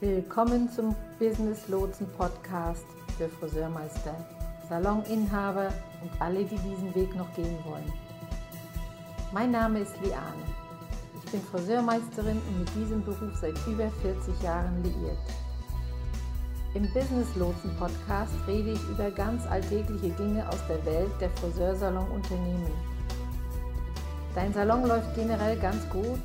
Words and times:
Willkommen 0.00 0.68
zum 0.68 0.94
Business 1.18 1.66
Lotsen 1.68 2.06
Podcast 2.18 2.84
für 3.16 3.26
Friseurmeister, 3.26 4.14
Saloninhaber 4.68 5.72
und 6.02 6.10
alle, 6.20 6.44
die 6.44 6.58
diesen 6.58 6.94
Weg 6.94 7.14
noch 7.16 7.32
gehen 7.34 7.56
wollen. 7.64 7.90
Mein 9.32 9.50
Name 9.50 9.78
ist 9.78 9.94
Liane. 10.02 10.44
Ich 11.24 11.30
bin 11.32 11.40
Friseurmeisterin 11.40 12.36
und 12.36 12.58
mit 12.58 12.74
diesem 12.74 13.02
Beruf 13.02 13.34
seit 13.40 13.56
über 13.66 13.90
40 14.02 14.42
Jahren 14.42 14.82
liiert. 14.82 15.16
Im 16.74 16.92
Business 16.92 17.28
Lotsen 17.36 17.70
Podcast 17.78 18.32
rede 18.48 18.72
ich 18.72 18.82
über 18.88 19.08
ganz 19.08 19.46
alltägliche 19.46 20.08
Dinge 20.08 20.44
aus 20.48 20.58
der 20.68 20.84
Welt 20.84 21.12
der 21.20 21.30
Friseursalon-Unternehmen. 21.30 22.72
Dein 24.34 24.52
Salon 24.52 24.84
läuft 24.84 25.14
generell 25.14 25.56
ganz 25.56 25.88
gut. 25.90 26.18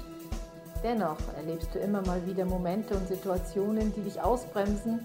Dennoch 0.84 1.20
erlebst 1.38 1.76
du 1.76 1.78
immer 1.78 2.02
mal 2.02 2.26
wieder 2.26 2.46
Momente 2.46 2.96
und 2.96 3.08
Situationen, 3.08 3.94
die 3.94 4.02
dich 4.02 4.20
ausbremsen 4.20 5.02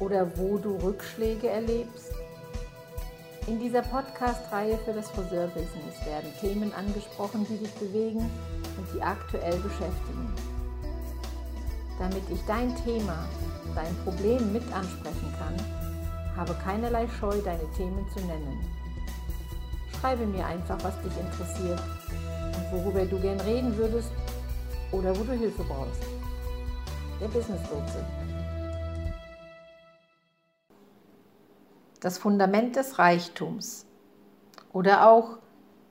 oder 0.00 0.26
wo 0.38 0.56
du 0.56 0.76
Rückschläge 0.76 1.50
erlebst. 1.50 2.14
In 3.46 3.58
dieser 3.58 3.82
Podcast-Reihe 3.82 4.78
für 4.86 4.94
das 4.94 5.10
Friseurbusiness 5.10 6.06
werden 6.06 6.32
Themen 6.40 6.72
angesprochen, 6.72 7.46
die 7.46 7.58
dich 7.58 7.74
bewegen 7.74 8.20
und 8.20 8.86
die 8.94 9.02
aktuell 9.02 9.58
beschäftigen. 9.58 10.32
Damit 11.98 12.22
ich 12.30 12.40
dein 12.46 12.74
Thema 12.84 13.28
dein 13.74 13.94
Problem 14.04 14.52
mit 14.52 14.62
ansprechen 14.72 15.34
kann, 15.38 15.54
habe 16.36 16.54
keinerlei 16.54 17.08
Scheu, 17.08 17.40
deine 17.44 17.70
Themen 17.76 18.06
zu 18.14 18.20
nennen. 18.20 18.64
Schreibe 20.00 20.26
mir 20.26 20.46
einfach, 20.46 20.78
was 20.82 20.94
dich 21.02 21.12
interessiert 21.18 21.80
und 22.56 22.72
worüber 22.72 23.04
du 23.04 23.18
gern 23.20 23.40
reden 23.40 23.76
würdest 23.76 24.10
oder 24.92 25.16
wo 25.18 25.24
du 25.24 25.32
Hilfe 25.32 25.64
brauchst. 25.64 26.02
Der 27.20 27.26
Business 27.28 27.60
Lotse. 27.70 28.04
Das 32.00 32.18
Fundament 32.18 32.76
des 32.76 33.00
Reichtums 33.00 33.86
oder 34.72 35.10
auch 35.10 35.38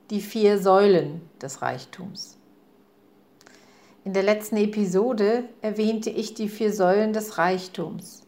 die 0.09 0.21
vier 0.21 0.57
Säulen 0.57 1.29
des 1.41 1.61
Reichtums. 1.61 2.36
In 4.07 4.13
der 4.13 4.23
letzten 4.23 4.55
Episode 4.55 5.43
erwähnte 5.61 6.09
ich 6.09 6.33
die 6.33 6.47
vier 6.47 6.71
Säulen 6.71 7.11
des 7.11 7.37
Reichtums. 7.37 8.25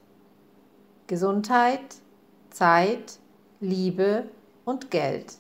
Gesundheit, 1.08 1.80
Zeit, 2.50 3.18
Liebe 3.62 4.26
und 4.66 4.92
Geld. 4.92 5.36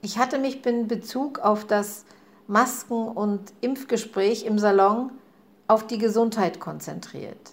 Ich 0.00 0.16
hatte 0.16 0.38
mich 0.38 0.64
in 0.64 0.88
Bezug 0.88 1.40
auf 1.40 1.66
das 1.66 2.06
Masken- 2.46 3.08
und 3.08 3.52
Impfgespräch 3.60 4.46
im 4.46 4.58
Salon 4.58 5.10
auf 5.68 5.86
die 5.86 5.98
Gesundheit 5.98 6.58
konzentriert. 6.58 7.50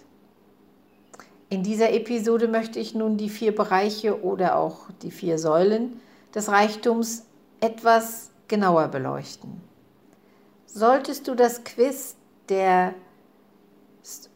In 1.50 1.62
dieser 1.62 1.92
Episode 1.92 2.48
möchte 2.48 2.78
ich 2.78 2.94
nun 2.94 3.18
die 3.18 3.28
vier 3.28 3.54
Bereiche 3.54 4.24
oder 4.24 4.56
auch 4.56 4.88
die 5.02 5.10
vier 5.10 5.38
Säulen 5.38 6.00
des 6.34 6.48
Reichtums 6.48 7.26
etwas 7.60 8.30
genauer 8.48 8.88
beleuchten. 8.88 9.69
Solltest 10.72 11.26
du 11.26 11.34
das 11.34 11.64
Quiz 11.64 12.14
der 12.48 12.94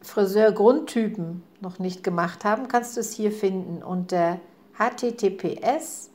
Friseur-Grundtypen 0.01 1.41
noch 1.61 1.79
nicht 1.79 2.03
gemacht 2.03 2.43
haben, 2.43 2.67
kannst 2.67 2.97
du 2.97 2.99
es 2.99 3.13
hier 3.13 3.31
finden 3.31 3.81
unter 3.81 4.41
https 4.77 6.09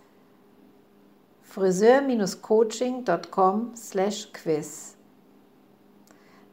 friseur-coaching.com 1.42 3.72
quiz. 4.32 4.96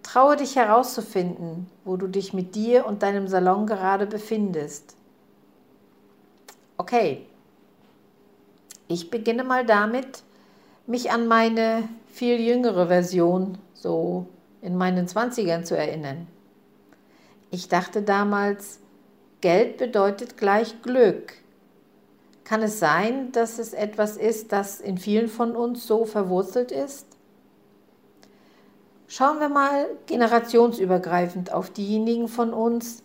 Traue 0.02 0.38
dich 0.38 0.56
herauszufinden, 0.56 1.70
wo 1.84 1.98
du 1.98 2.08
dich 2.08 2.32
mit 2.34 2.56
dir 2.56 2.86
und 2.86 3.04
deinem 3.04 3.28
Salon 3.28 3.68
gerade 3.68 4.08
befindest. 4.08 4.96
Okay, 6.78 7.26
ich 8.88 9.12
beginne 9.12 9.44
mal 9.44 9.66
damit, 9.66 10.24
mich 10.88 11.12
an 11.12 11.28
meine 11.28 11.88
viel 12.18 12.40
jüngere 12.40 12.88
Version, 12.88 13.60
so 13.76 14.26
in 14.62 14.76
meinen 14.76 15.06
20ern 15.06 15.64
zu 15.64 15.78
erinnern. 15.78 16.26
Ich 17.52 17.70
dachte 17.70 18.02
damals, 18.02 18.80
Geld 19.40 19.78
bedeutet 19.78 20.36
gleich 20.36 20.82
Glück. 20.82 21.34
Kann 22.44 22.64
es 22.64 22.80
sein, 22.80 23.32
dass 23.34 23.60
es 23.60 23.74
etwas 23.74 24.18
ist, 24.18 24.52
das 24.52 24.82
in 24.82 24.98
vielen 24.98 25.28
von 25.28 25.56
uns 25.56 25.86
so 25.86 26.06
verwurzelt 26.06 26.72
ist? 26.72 27.06
Schauen 29.08 29.40
wir 29.40 29.50
mal 29.50 29.86
generationsübergreifend 30.08 31.54
auf 31.54 31.70
diejenigen 31.70 32.28
von 32.28 32.52
uns, 32.52 33.04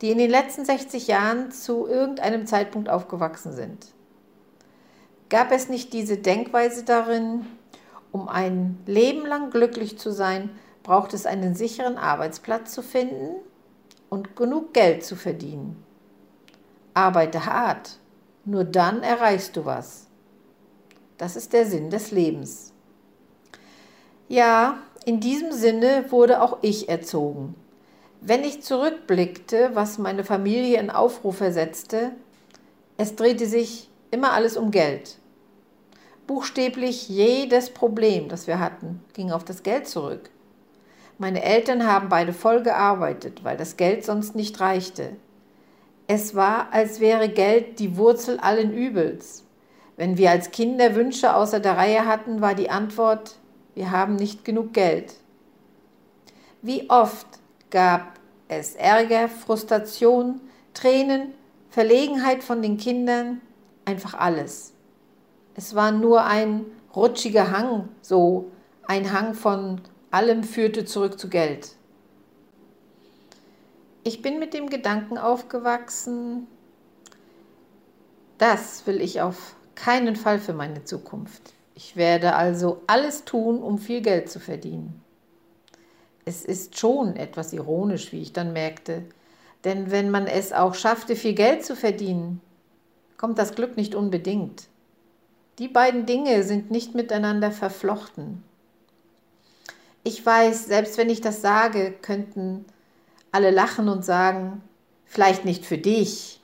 die 0.00 0.10
in 0.10 0.18
den 0.18 0.30
letzten 0.30 0.64
60 0.64 1.06
Jahren 1.06 1.52
zu 1.52 1.86
irgendeinem 1.86 2.46
Zeitpunkt 2.46 2.88
aufgewachsen 2.88 3.52
sind. 3.52 3.86
Gab 5.28 5.52
es 5.52 5.68
nicht 5.68 5.92
diese 5.92 6.16
Denkweise 6.16 6.82
darin, 6.82 7.46
um 8.12 8.28
ein 8.28 8.78
Leben 8.86 9.26
lang 9.26 9.50
glücklich 9.50 9.98
zu 9.98 10.12
sein, 10.12 10.50
braucht 10.82 11.14
es 11.14 11.26
einen 11.26 11.54
sicheren 11.54 11.96
Arbeitsplatz 11.96 12.72
zu 12.72 12.82
finden 12.82 13.36
und 14.10 14.36
genug 14.36 14.74
Geld 14.74 15.04
zu 15.04 15.16
verdienen. 15.16 15.82
Arbeite 16.94 17.46
hart, 17.46 17.98
nur 18.44 18.64
dann 18.64 19.02
erreichst 19.02 19.56
du 19.56 19.64
was. 19.64 20.08
Das 21.16 21.36
ist 21.36 21.52
der 21.52 21.66
Sinn 21.66 21.88
des 21.88 22.10
Lebens. 22.10 22.72
Ja, 24.28 24.78
in 25.04 25.20
diesem 25.20 25.52
Sinne 25.52 26.06
wurde 26.10 26.42
auch 26.42 26.58
ich 26.62 26.88
erzogen. 26.88 27.54
Wenn 28.20 28.44
ich 28.44 28.62
zurückblickte, 28.62 29.70
was 29.74 29.98
meine 29.98 30.24
Familie 30.24 30.78
in 30.78 30.90
Aufruhr 30.90 31.32
versetzte, 31.32 32.12
es 32.96 33.16
drehte 33.16 33.46
sich 33.46 33.90
immer 34.10 34.32
alles 34.32 34.56
um 34.56 34.70
Geld. 34.70 35.18
Buchstäblich 36.32 37.10
jedes 37.10 37.68
Problem, 37.68 38.30
das 38.30 38.46
wir 38.46 38.58
hatten, 38.58 39.04
ging 39.12 39.32
auf 39.32 39.44
das 39.44 39.62
Geld 39.62 39.86
zurück. 39.86 40.30
Meine 41.18 41.42
Eltern 41.42 41.86
haben 41.86 42.08
beide 42.08 42.32
voll 42.32 42.62
gearbeitet, 42.62 43.44
weil 43.44 43.58
das 43.58 43.76
Geld 43.76 44.02
sonst 44.02 44.34
nicht 44.34 44.58
reichte. 44.58 45.10
Es 46.06 46.34
war, 46.34 46.72
als 46.72 47.00
wäre 47.00 47.28
Geld 47.28 47.78
die 47.80 47.98
Wurzel 47.98 48.38
allen 48.40 48.72
Übels. 48.72 49.44
Wenn 49.98 50.16
wir 50.16 50.30
als 50.30 50.52
Kinder 50.52 50.94
Wünsche 50.94 51.36
außer 51.36 51.60
der 51.60 51.76
Reihe 51.76 52.06
hatten, 52.06 52.40
war 52.40 52.54
die 52.54 52.70
Antwort, 52.70 53.36
wir 53.74 53.90
haben 53.90 54.16
nicht 54.16 54.42
genug 54.42 54.72
Geld. 54.72 55.12
Wie 56.62 56.88
oft 56.88 57.26
gab 57.68 58.14
es 58.48 58.74
Ärger, 58.74 59.28
Frustration, 59.28 60.40
Tränen, 60.72 61.34
Verlegenheit 61.68 62.42
von 62.42 62.62
den 62.62 62.78
Kindern, 62.78 63.42
einfach 63.84 64.14
alles. 64.14 64.72
Es 65.54 65.74
war 65.74 65.92
nur 65.92 66.24
ein 66.24 66.64
rutschiger 66.94 67.50
Hang, 67.50 67.88
so 68.00 68.50
ein 68.86 69.12
Hang 69.12 69.34
von 69.34 69.80
allem 70.10 70.44
führte 70.44 70.84
zurück 70.84 71.18
zu 71.18 71.28
Geld. 71.28 71.76
Ich 74.04 74.22
bin 74.22 74.38
mit 74.38 74.54
dem 74.54 74.68
Gedanken 74.68 75.18
aufgewachsen, 75.18 76.46
das 78.38 78.86
will 78.86 79.00
ich 79.00 79.20
auf 79.20 79.54
keinen 79.74 80.16
Fall 80.16 80.40
für 80.40 80.52
meine 80.52 80.84
Zukunft. 80.84 81.54
Ich 81.74 81.96
werde 81.96 82.34
also 82.34 82.82
alles 82.86 83.24
tun, 83.24 83.62
um 83.62 83.78
viel 83.78 84.00
Geld 84.00 84.30
zu 84.30 84.40
verdienen. 84.40 85.02
Es 86.24 86.44
ist 86.44 86.78
schon 86.78 87.16
etwas 87.16 87.52
ironisch, 87.52 88.12
wie 88.12 88.20
ich 88.20 88.32
dann 88.32 88.52
merkte, 88.52 89.04
denn 89.64 89.90
wenn 89.90 90.10
man 90.10 90.26
es 90.26 90.52
auch 90.52 90.74
schaffte, 90.74 91.14
viel 91.14 91.34
Geld 91.34 91.64
zu 91.64 91.76
verdienen, 91.76 92.40
kommt 93.16 93.38
das 93.38 93.54
Glück 93.54 93.76
nicht 93.76 93.94
unbedingt. 93.94 94.68
Die 95.62 95.68
beiden 95.68 96.06
Dinge 96.06 96.42
sind 96.42 96.72
nicht 96.72 96.96
miteinander 96.96 97.52
verflochten. 97.52 98.42
Ich 100.02 100.26
weiß, 100.26 100.66
selbst 100.66 100.98
wenn 100.98 101.08
ich 101.08 101.20
das 101.20 101.40
sage, 101.40 101.94
könnten 102.02 102.64
alle 103.30 103.52
lachen 103.52 103.88
und 103.88 104.04
sagen, 104.04 104.60
vielleicht 105.04 105.44
nicht 105.44 105.64
für 105.64 105.78
dich, 105.78 106.40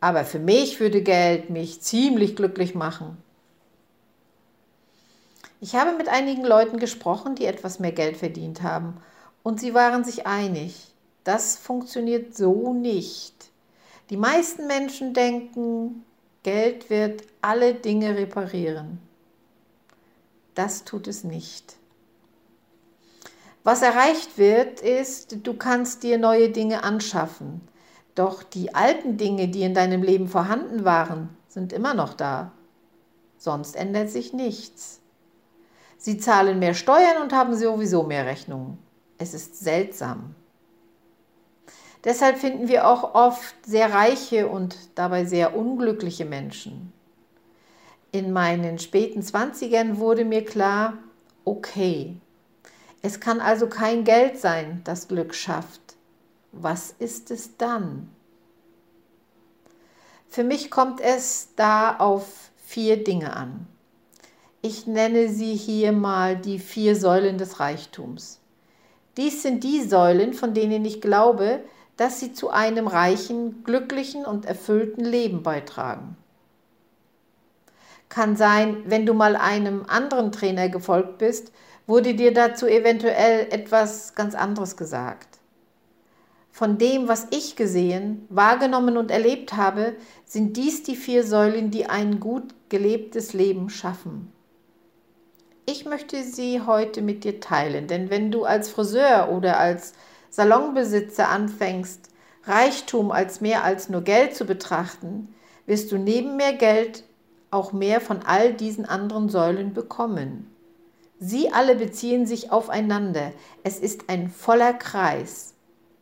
aber 0.00 0.24
für 0.24 0.38
mich 0.38 0.80
würde 0.80 1.02
Geld 1.02 1.50
mich 1.50 1.82
ziemlich 1.82 2.36
glücklich 2.36 2.74
machen. 2.74 3.18
Ich 5.60 5.74
habe 5.74 5.94
mit 5.98 6.08
einigen 6.08 6.46
Leuten 6.46 6.78
gesprochen, 6.78 7.34
die 7.34 7.44
etwas 7.44 7.80
mehr 7.80 7.92
Geld 7.92 8.16
verdient 8.16 8.62
haben, 8.62 8.96
und 9.42 9.60
sie 9.60 9.74
waren 9.74 10.04
sich 10.04 10.26
einig, 10.26 10.94
das 11.22 11.58
funktioniert 11.58 12.34
so 12.34 12.72
nicht. 12.72 13.34
Die 14.08 14.16
meisten 14.16 14.66
Menschen 14.66 15.12
denken, 15.12 16.02
Geld 16.44 16.90
wird 16.90 17.24
alle 17.40 17.72
Dinge 17.74 18.18
reparieren. 18.18 18.98
Das 20.54 20.84
tut 20.84 21.08
es 21.08 21.24
nicht. 21.24 21.76
Was 23.62 23.80
erreicht 23.80 24.36
wird, 24.36 24.82
ist, 24.82 25.46
du 25.46 25.54
kannst 25.54 26.02
dir 26.02 26.18
neue 26.18 26.50
Dinge 26.50 26.84
anschaffen. 26.84 27.62
Doch 28.14 28.42
die 28.42 28.74
alten 28.74 29.16
Dinge, 29.16 29.48
die 29.48 29.62
in 29.62 29.72
deinem 29.72 30.02
Leben 30.02 30.28
vorhanden 30.28 30.84
waren, 30.84 31.30
sind 31.48 31.72
immer 31.72 31.94
noch 31.94 32.12
da. 32.12 32.52
sonst 33.38 33.74
ändert 33.74 34.10
sich 34.10 34.34
nichts. 34.34 35.00
Sie 35.96 36.18
zahlen 36.18 36.58
mehr 36.58 36.74
Steuern 36.74 37.22
und 37.22 37.32
haben 37.32 37.56
sowieso 37.56 38.02
mehr 38.02 38.26
Rechnungen. 38.26 38.76
Es 39.16 39.32
ist 39.32 39.58
seltsam. 39.58 40.34
Deshalb 42.04 42.38
finden 42.38 42.68
wir 42.68 42.86
auch 42.86 43.14
oft 43.14 43.54
sehr 43.64 43.92
reiche 43.92 44.46
und 44.46 44.76
dabei 44.94 45.24
sehr 45.24 45.56
unglückliche 45.56 46.26
Menschen. 46.26 46.92
In 48.12 48.32
meinen 48.32 48.78
späten 48.78 49.22
Zwanzigern 49.22 49.98
wurde 49.98 50.24
mir 50.24 50.44
klar, 50.44 50.98
okay, 51.44 52.16
es 53.02 53.20
kann 53.20 53.40
also 53.40 53.66
kein 53.66 54.04
Geld 54.04 54.38
sein, 54.38 54.82
das 54.84 55.08
Glück 55.08 55.34
schafft. 55.34 55.80
Was 56.52 56.94
ist 56.98 57.30
es 57.30 57.56
dann? 57.56 58.08
Für 60.28 60.44
mich 60.44 60.70
kommt 60.70 61.00
es 61.00 61.48
da 61.56 61.96
auf 61.96 62.50
vier 62.56 63.02
Dinge 63.02 63.34
an. 63.34 63.66
Ich 64.62 64.86
nenne 64.86 65.28
sie 65.28 65.54
hier 65.54 65.92
mal 65.92 66.36
die 66.36 66.58
vier 66.58 66.96
Säulen 66.96 67.38
des 67.38 67.60
Reichtums. 67.60 68.40
Dies 69.16 69.42
sind 69.42 69.62
die 69.64 69.82
Säulen, 69.82 70.32
von 70.32 70.54
denen 70.54 70.84
ich 70.84 71.00
glaube, 71.00 71.60
dass 71.96 72.20
sie 72.20 72.32
zu 72.32 72.50
einem 72.50 72.86
reichen, 72.86 73.62
glücklichen 73.64 74.24
und 74.24 74.46
erfüllten 74.46 75.04
Leben 75.04 75.42
beitragen. 75.42 76.16
Kann 78.08 78.36
sein, 78.36 78.82
wenn 78.86 79.06
du 79.06 79.14
mal 79.14 79.36
einem 79.36 79.84
anderen 79.86 80.32
Trainer 80.32 80.68
gefolgt 80.68 81.18
bist, 81.18 81.52
wurde 81.86 82.14
dir 82.14 82.32
dazu 82.32 82.66
eventuell 82.66 83.48
etwas 83.50 84.14
ganz 84.14 84.34
anderes 84.34 84.76
gesagt. 84.76 85.38
Von 86.50 86.78
dem, 86.78 87.08
was 87.08 87.26
ich 87.30 87.56
gesehen, 87.56 88.26
wahrgenommen 88.28 88.96
und 88.96 89.10
erlebt 89.10 89.54
habe, 89.54 89.96
sind 90.24 90.56
dies 90.56 90.84
die 90.84 90.94
vier 90.94 91.24
Säulen, 91.24 91.72
die 91.72 91.86
ein 91.86 92.20
gut 92.20 92.54
gelebtes 92.68 93.32
Leben 93.32 93.70
schaffen. 93.70 94.32
Ich 95.66 95.84
möchte 95.84 96.22
sie 96.22 96.60
heute 96.60 97.02
mit 97.02 97.24
dir 97.24 97.40
teilen, 97.40 97.88
denn 97.88 98.10
wenn 98.10 98.30
du 98.30 98.44
als 98.44 98.68
Friseur 98.68 99.30
oder 99.32 99.58
als 99.58 99.94
Salonbesitzer 100.34 101.28
anfängst, 101.28 102.10
Reichtum 102.42 103.12
als 103.12 103.40
mehr 103.40 103.62
als 103.62 103.88
nur 103.88 104.00
Geld 104.00 104.34
zu 104.34 104.44
betrachten, 104.44 105.32
wirst 105.64 105.92
du 105.92 105.96
neben 105.96 106.36
mehr 106.36 106.54
Geld 106.54 107.04
auch 107.52 107.72
mehr 107.72 108.00
von 108.00 108.20
all 108.24 108.52
diesen 108.52 108.84
anderen 108.84 109.28
Säulen 109.28 109.74
bekommen. 109.74 110.50
Sie 111.20 111.52
alle 111.52 111.76
beziehen 111.76 112.26
sich 112.26 112.50
aufeinander. 112.50 113.30
Es 113.62 113.78
ist 113.78 114.08
ein 114.08 114.28
voller 114.28 114.74
Kreis. 114.74 115.54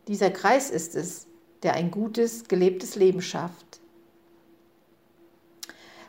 Dieser 0.09 0.31
Kreis 0.31 0.71
ist 0.71 0.97
es, 0.97 1.27
der 1.63 1.75
ein 1.75 1.91
gutes, 1.91 2.49
gelebtes 2.49 2.97
Leben 2.97 3.21
schafft. 3.21 3.81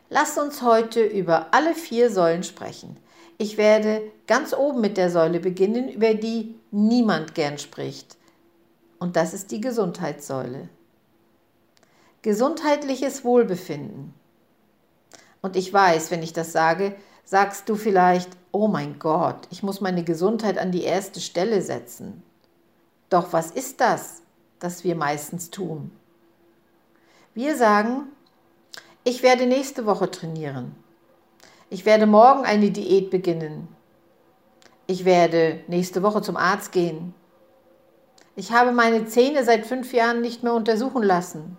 Lasst 0.09 0.37
uns 0.37 0.61
heute 0.61 1.03
über 1.03 1.47
alle 1.53 1.75
vier 1.75 2.09
Säulen 2.09 2.43
sprechen. 2.43 2.95
Ich 3.37 3.57
werde 3.57 4.01
ganz 4.27 4.53
oben 4.53 4.81
mit 4.81 4.97
der 4.97 5.09
Säule 5.09 5.39
beginnen, 5.39 5.89
über 5.89 6.13
die 6.13 6.55
niemand 6.71 7.35
gern 7.35 7.57
spricht. 7.57 8.17
Und 8.99 9.15
das 9.15 9.33
ist 9.33 9.51
die 9.51 9.61
Gesundheitssäule. 9.61 10.69
Gesundheitliches 12.21 13.25
Wohlbefinden. 13.25 14.13
Und 15.41 15.57
ich 15.57 15.73
weiß, 15.73 16.09
wenn 16.09 16.23
ich 16.23 16.31
das 16.31 16.53
sage, 16.53 16.95
sagst 17.25 17.67
du 17.67 17.75
vielleicht, 17.75 18.29
oh 18.51 18.67
mein 18.67 18.99
Gott, 18.99 19.47
ich 19.49 19.63
muss 19.63 19.81
meine 19.81 20.03
Gesundheit 20.03 20.57
an 20.57 20.71
die 20.71 20.83
erste 20.83 21.19
Stelle 21.19 21.61
setzen. 21.61 22.23
Doch 23.09 23.33
was 23.33 23.51
ist 23.51 23.81
das, 23.81 24.21
das 24.59 24.83
wir 24.83 24.95
meistens 24.95 25.49
tun? 25.49 25.91
Wir 27.33 27.57
sagen, 27.57 28.07
ich 29.03 29.21
werde 29.21 29.45
nächste 29.45 29.85
Woche 29.85 30.09
trainieren. 30.09 30.75
Ich 31.73 31.87
werde 31.87 32.05
morgen 32.05 32.45
eine 32.45 32.69
Diät 32.69 33.09
beginnen. 33.09 33.67
Ich 34.85 35.05
werde 35.05 35.61
nächste 35.67 36.03
Woche 36.03 36.21
zum 36.21 36.37
Arzt 36.37 36.71
gehen. 36.71 37.15
Ich 38.35 38.51
habe 38.51 38.71
meine 38.71 39.07
Zähne 39.07 39.43
seit 39.43 39.65
fünf 39.65 39.91
Jahren 39.91 40.21
nicht 40.21 40.43
mehr 40.43 40.53
untersuchen 40.53 41.01
lassen. 41.01 41.57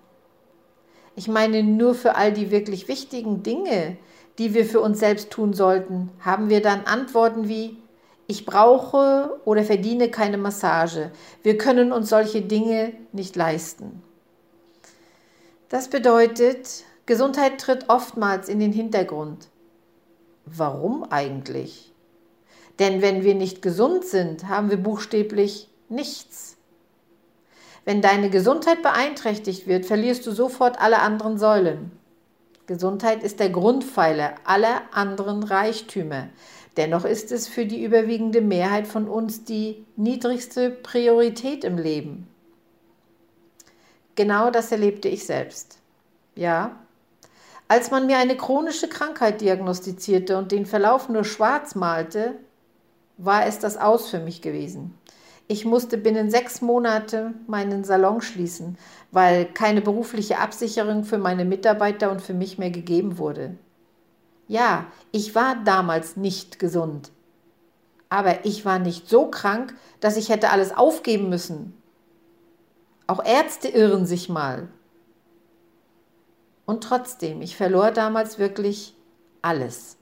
Ich 1.17 1.27
meine, 1.27 1.65
nur 1.65 1.97
für 1.97 2.15
all 2.15 2.33
die 2.33 2.53
wirklich 2.53 2.87
wichtigen 2.87 3.43
Dinge, 3.43 3.97
die 4.39 4.55
wir 4.55 4.65
für 4.67 4.81
uns 4.81 5.01
selbst 5.01 5.33
tun 5.33 5.53
sollten, 5.53 6.13
haben 6.21 6.49
wir 6.49 6.63
dann 6.63 6.85
Antworten 6.85 7.49
wie, 7.49 7.77
ich 8.29 8.47
brauche 8.47 9.41
oder 9.45 9.65
verdiene 9.65 10.13
keine 10.13 10.39
Massage. 10.39 11.11
Wir 11.43 11.59
können 11.59 11.91
uns 11.91 12.09
solche 12.09 12.41
Dinge 12.41 12.93
nicht 13.11 13.35
leisten. 13.35 14.01
Das 15.71 15.89
bedeutet, 15.89 16.85
Gesundheit 17.05 17.61
tritt 17.61 17.89
oftmals 17.89 18.49
in 18.49 18.61
den 18.61 18.73
Hintergrund. 18.73 19.49
Warum 20.47 21.05
eigentlich? 21.05 21.93
Denn 22.79 23.03
wenn 23.03 23.23
wir 23.23 23.35
nicht 23.35 23.63
gesund 23.63 24.05
sind, 24.05 24.49
haben 24.49 24.71
wir 24.71 24.77
buchstäblich 24.77 25.69
nichts. 25.89 26.57
Wenn 27.85 28.01
deine 28.01 28.31
Gesundheit 28.31 28.83
beeinträchtigt 28.83 29.67
wird, 29.67 29.87
verlierst 29.87 30.27
du 30.27 30.33
sofort 30.33 30.81
alle 30.81 31.01
anderen 31.01 31.39
Säulen. 31.39 31.93
Gesundheit 32.67 33.23
ist 33.23 33.41
der 33.41 33.51
Grundpfeiler 33.51 34.37
aller 34.45 34.83
anderen 34.93 35.43
Reichtümer. 35.43 36.29
Dennoch 36.77 37.05
ist 37.05 37.31
es 37.31 37.47
für 37.47 37.67
die 37.67 37.85
überwiegende 37.85 38.41
Mehrheit 38.41 38.87
von 38.87 39.07
uns 39.07 39.45
die 39.45 39.85
niedrigste 39.97 40.71
Priorität 40.71 41.63
im 41.63 41.77
Leben. 41.77 42.27
Genau 44.15 44.51
das 44.51 44.73
erlebte 44.73 45.09
ich 45.09 45.27
selbst. 45.27 45.79
Ja, 46.35 46.84
als 47.69 47.91
man 47.91 48.07
mir 48.07 48.19
eine 48.19 48.37
chronische 48.37 48.89
Krankheit 48.89 49.41
diagnostizierte 49.41 50.37
und 50.37 50.53
den 50.53 50.67
Verlauf 50.67 51.09
nur 51.09 51.25
schwarz 51.25 51.75
malte, 51.75 52.35
war 53.17 53.47
es 53.47 53.59
das 53.59 53.77
Aus 53.77 54.09
für 54.11 54.21
mich 54.21 54.43
gewesen. 54.43 54.99
Ich 55.47 55.65
musste 55.65 55.99
binnen 55.99 56.31
sechs 56.31 56.63
Monate 56.63 57.35
meinen 57.47 57.85
Salon 57.85 58.23
schließen, 58.23 58.79
weil 59.13 59.45
keine 59.45 59.83
berufliche 59.83 60.39
Absicherung 60.39 61.05
für 61.05 61.19
meine 61.19 61.45
Mitarbeiter 61.45 62.11
und 62.11 62.23
für 62.23 62.33
mich 62.33 62.59
mehr 62.59 62.71
gegeben 62.71 63.19
wurde. 63.19 63.57
Ja, 64.49 64.87
ich 65.13 65.35
war 65.35 65.57
damals 65.65 66.17
nicht 66.17 66.59
gesund. 66.59 67.11
Aber 68.09 68.45
ich 68.45 68.65
war 68.65 68.79
nicht 68.79 69.09
so 69.09 69.27
krank, 69.27 69.75
dass 70.01 70.17
ich 70.17 70.29
hätte 70.29 70.51
alles 70.51 70.75
aufgeben 70.75 71.29
müssen. 71.29 71.75
Auch 73.07 73.25
Ärzte 73.25 73.69
irren 73.69 74.07
sich 74.07 74.29
mal. 74.29 74.69
Und 76.67 76.85
trotzdem, 76.85 77.43
ich 77.43 77.57
verlor 77.57 77.91
damals 77.91 78.39
wirklich 78.39 78.95
alles 79.43 79.97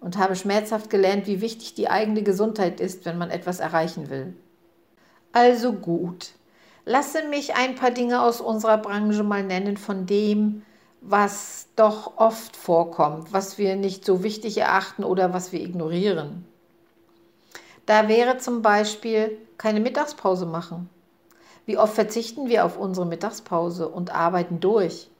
und 0.00 0.18
habe 0.18 0.36
schmerzhaft 0.36 0.90
gelernt, 0.90 1.26
wie 1.26 1.40
wichtig 1.40 1.74
die 1.74 1.88
eigene 1.88 2.22
Gesundheit 2.22 2.80
ist, 2.80 3.04
wenn 3.04 3.18
man 3.18 3.30
etwas 3.30 3.60
erreichen 3.60 4.08
will. 4.10 4.34
Also 5.32 5.72
gut, 5.72 6.32
lasse 6.84 7.24
mich 7.28 7.54
ein 7.56 7.74
paar 7.74 7.90
Dinge 7.90 8.22
aus 8.22 8.40
unserer 8.40 8.78
Branche 8.78 9.22
mal 9.22 9.42
nennen 9.42 9.76
von 9.76 10.06
dem, 10.06 10.62
was 11.00 11.68
doch 11.76 12.16
oft 12.16 12.56
vorkommt, 12.56 13.32
was 13.32 13.58
wir 13.58 13.76
nicht 13.76 14.04
so 14.04 14.22
wichtig 14.22 14.58
erachten 14.58 15.04
oder 15.04 15.32
was 15.32 15.52
wir 15.52 15.60
ignorieren. 15.60 16.46
Da 17.84 18.08
wäre 18.08 18.38
zum 18.38 18.62
Beispiel 18.62 19.36
keine 19.58 19.80
Mittagspause 19.80 20.46
machen. 20.46 20.88
Wie 21.66 21.78
oft 21.78 21.94
verzichten 21.94 22.48
wir 22.48 22.64
auf 22.64 22.78
unsere 22.78 23.06
Mittagspause 23.06 23.88
und 23.88 24.14
arbeiten 24.14 24.60
durch? 24.60 25.10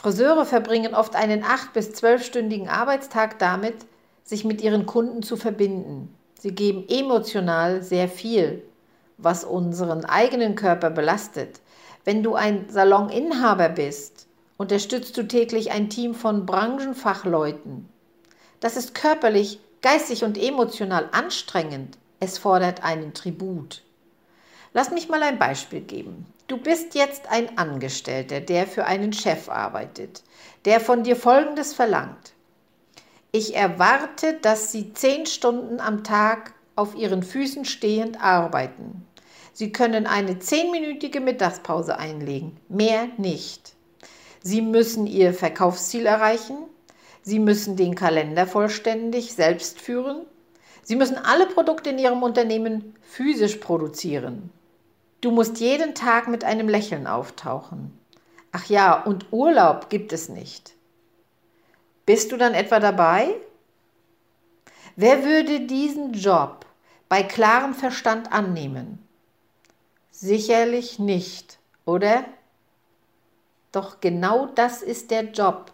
Friseure 0.00 0.46
verbringen 0.46 0.94
oft 0.94 1.16
einen 1.16 1.42
acht- 1.42 1.72
bis 1.72 1.92
zwölfstündigen 1.92 2.68
Arbeitstag 2.68 3.40
damit, 3.40 3.74
sich 4.22 4.44
mit 4.44 4.60
ihren 4.60 4.86
Kunden 4.86 5.24
zu 5.24 5.36
verbinden. 5.36 6.14
Sie 6.38 6.52
geben 6.52 6.84
emotional 6.88 7.82
sehr 7.82 8.08
viel, 8.08 8.62
was 9.16 9.42
unseren 9.42 10.04
eigenen 10.04 10.54
Körper 10.54 10.90
belastet. 10.90 11.60
Wenn 12.04 12.22
du 12.22 12.36
ein 12.36 12.66
Saloninhaber 12.68 13.70
bist, 13.70 14.28
unterstützt 14.56 15.16
du 15.16 15.26
täglich 15.26 15.72
ein 15.72 15.90
Team 15.90 16.14
von 16.14 16.46
Branchenfachleuten. 16.46 17.88
Das 18.60 18.76
ist 18.76 18.94
körperlich, 18.94 19.58
geistig 19.82 20.22
und 20.22 20.38
emotional 20.38 21.08
anstrengend. 21.10 21.98
Es 22.20 22.38
fordert 22.38 22.84
einen 22.84 23.14
Tribut. 23.14 23.82
Lass 24.78 24.92
mich 24.92 25.08
mal 25.08 25.24
ein 25.24 25.40
Beispiel 25.40 25.80
geben. 25.80 26.24
Du 26.46 26.56
bist 26.56 26.94
jetzt 26.94 27.28
ein 27.28 27.58
Angestellter, 27.58 28.40
der 28.40 28.64
für 28.64 28.84
einen 28.84 29.12
Chef 29.12 29.48
arbeitet, 29.48 30.22
der 30.66 30.78
von 30.78 31.02
dir 31.02 31.16
Folgendes 31.16 31.74
verlangt. 31.74 32.32
Ich 33.32 33.56
erwarte, 33.56 34.34
dass 34.34 34.70
Sie 34.70 34.92
zehn 34.92 35.26
Stunden 35.26 35.80
am 35.80 36.04
Tag 36.04 36.54
auf 36.76 36.94
Ihren 36.94 37.24
Füßen 37.24 37.64
stehend 37.64 38.22
arbeiten. 38.22 39.04
Sie 39.52 39.72
können 39.72 40.06
eine 40.06 40.38
zehnminütige 40.38 41.20
Mittagspause 41.20 41.98
einlegen, 41.98 42.56
mehr 42.68 43.08
nicht. 43.16 43.74
Sie 44.44 44.62
müssen 44.62 45.08
Ihr 45.08 45.34
Verkaufsziel 45.34 46.06
erreichen. 46.06 46.56
Sie 47.22 47.40
müssen 47.40 47.74
den 47.74 47.96
Kalender 47.96 48.46
vollständig 48.46 49.32
selbst 49.34 49.80
führen. 49.80 50.24
Sie 50.84 50.94
müssen 50.94 51.16
alle 51.16 51.46
Produkte 51.46 51.90
in 51.90 51.98
Ihrem 51.98 52.22
Unternehmen 52.22 52.94
physisch 53.02 53.56
produzieren. 53.56 54.52
Du 55.20 55.32
musst 55.32 55.58
jeden 55.58 55.94
Tag 55.94 56.28
mit 56.28 56.44
einem 56.44 56.68
Lächeln 56.68 57.06
auftauchen. 57.06 57.98
Ach 58.52 58.66
ja, 58.66 59.02
und 59.02 59.26
Urlaub 59.32 59.90
gibt 59.90 60.12
es 60.12 60.28
nicht. 60.28 60.74
Bist 62.06 62.30
du 62.32 62.36
dann 62.36 62.54
etwa 62.54 62.78
dabei? 62.78 63.34
Wer 64.94 65.24
würde 65.24 65.60
diesen 65.60 66.12
Job 66.12 66.66
bei 67.08 67.22
klarem 67.22 67.74
Verstand 67.74 68.32
annehmen? 68.32 69.06
Sicherlich 70.10 70.98
nicht, 70.98 71.58
oder? 71.84 72.24
Doch 73.72 74.00
genau 74.00 74.46
das 74.46 74.82
ist 74.82 75.10
der 75.10 75.24
Job, 75.24 75.72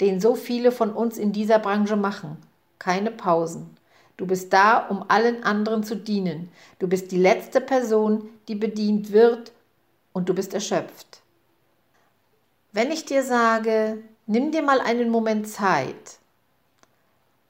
den 0.00 0.20
so 0.20 0.34
viele 0.34 0.72
von 0.72 0.92
uns 0.92 1.18
in 1.18 1.32
dieser 1.32 1.58
Branche 1.58 1.96
machen. 1.96 2.38
Keine 2.78 3.10
Pausen. 3.10 3.73
Du 4.16 4.26
bist 4.26 4.52
da, 4.52 4.78
um 4.86 5.04
allen 5.08 5.42
anderen 5.42 5.82
zu 5.82 5.96
dienen. 5.96 6.52
Du 6.78 6.86
bist 6.86 7.10
die 7.10 7.18
letzte 7.18 7.60
Person, 7.60 8.28
die 8.46 8.54
bedient 8.54 9.12
wird 9.12 9.52
und 10.12 10.28
du 10.28 10.34
bist 10.34 10.54
erschöpft. 10.54 11.22
Wenn 12.72 12.90
ich 12.92 13.04
dir 13.04 13.22
sage, 13.22 14.02
nimm 14.26 14.52
dir 14.52 14.62
mal 14.62 14.80
einen 14.80 15.10
Moment 15.10 15.48
Zeit, 15.48 16.18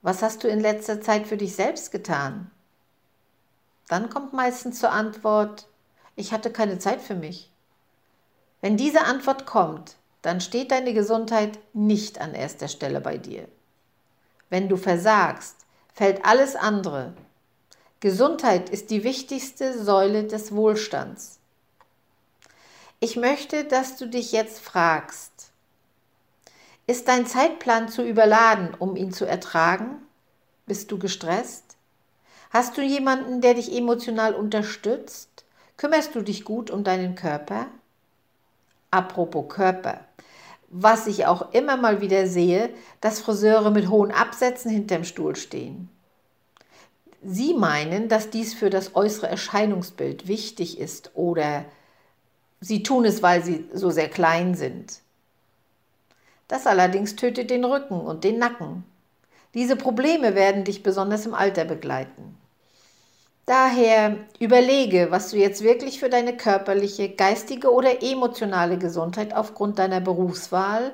was 0.03 0.23
hast 0.23 0.45
du 0.45 0.49
in 0.49 0.61
letzter 0.61 1.01
Zeit 1.01 1.27
für 1.27 1.37
dich 1.37 1.55
selbst 1.55 1.91
getan? 1.91 2.51
Dann 3.89 4.11
kommt 4.11 4.33
meistens 4.33 4.81
zur 4.81 4.91
Antwort, 4.91 5.67
ich 6.17 6.33
hatte 6.33 6.51
keine 6.51 6.79
Zeit 6.79 7.01
für 7.01 7.15
mich. 7.15 7.51
Wenn 8.61 8.77
diese 8.77 9.03
Antwort 9.03 9.47
kommt, 9.47 9.97
dann 10.23 10.41
steht 10.41 10.71
deine 10.71 10.95
Gesundheit 10.95 11.59
nicht 11.75 12.21
an 12.21 12.35
erster 12.35 12.69
Stelle 12.69 13.01
bei 13.01 13.19
dir. 13.19 13.47
Wenn 14.49 14.69
du 14.69 14.77
versagst, 14.77 15.64
fällt 15.95 16.25
alles 16.25 16.57
andere. 16.57 17.15
Gesundheit 18.01 18.69
ist 18.69 18.91
die 18.91 19.05
wichtigste 19.05 19.83
Säule 19.83 20.25
des 20.25 20.55
Wohlstands. 20.55 21.39
Ich 23.01 23.17
möchte, 23.17 23.65
dass 23.65 23.97
du 23.97 24.07
dich 24.07 24.33
jetzt 24.33 24.61
fragst, 24.61 25.33
ist 26.87 27.09
dein 27.09 27.27
Zeitplan 27.27 27.89
zu 27.89 28.03
überladen, 28.03 28.75
um 28.79 28.97
ihn 28.97 29.13
zu 29.13 29.25
ertragen? 29.25 30.03
Bist 30.67 30.91
du 30.93 30.99
gestresst? 30.99 31.77
Hast 32.51 32.77
du 32.77 32.83
jemanden, 32.83 33.41
der 33.41 33.55
dich 33.55 33.75
emotional 33.75 34.35
unterstützt? 34.35 35.45
Kümmerst 35.77 36.15
du 36.15 36.21
dich 36.21 36.45
gut 36.45 36.71
um 36.71 36.85
deinen 36.85 37.15
Körper? 37.15 37.69
Apropos 38.91 39.49
Körper. 39.49 40.01
Was 40.77 41.07
ich 41.07 41.25
auch 41.27 41.53
immer 41.53 41.77
mal 41.77 42.01
wieder 42.01 42.27
sehe, 42.27 42.69
dass 43.01 43.21
Friseure 43.21 43.71
mit 43.71 43.89
hohen 43.89 44.11
Absätzen 44.11 44.73
hinterm 44.73 45.05
Stuhl 45.05 45.37
stehen. 45.37 45.89
Sie 47.23 47.55
meinen, 47.55 48.09
dass 48.09 48.29
dies 48.29 48.55
für 48.55 48.71
das 48.71 48.97
äußere 48.97 49.29
Erscheinungsbild 49.29 50.27
wichtig 50.27 50.81
ist 50.81 51.13
oder 51.15 51.65
sie 52.61 52.83
tun 52.83 53.05
es, 53.05 53.23
weil 53.23 53.45
sie 53.45 53.69
so 53.73 53.91
sehr 53.91 54.09
klein 54.09 54.57
sind. 54.57 54.99
Das 56.49 56.67
allerdings 56.67 57.15
tötet 57.15 57.51
den 57.51 57.65
Rücken 57.65 58.01
und 58.01 58.25
den 58.25 58.41
Nacken. 58.41 58.83
Diese 59.55 59.77
Probleme 59.77 60.35
werden 60.35 60.65
dich 60.65 60.83
besonders 60.83 61.25
im 61.25 61.35
Alter 61.35 61.65
begleiten. 61.65 62.37
Daher 63.47 64.17
überlege, 64.39 65.09
was 65.11 65.31
du 65.31 65.37
jetzt 65.37 65.63
wirklich 65.63 66.01
für 66.01 66.09
deine 66.09 66.35
körperliche, 66.35 67.11
geistige 67.11 67.71
oder 67.71 68.03
emotionale 68.03 68.79
Gesundheit 68.79 69.35
aufgrund 69.35 69.79
deiner 69.79 70.01
Berufswahl 70.01 70.93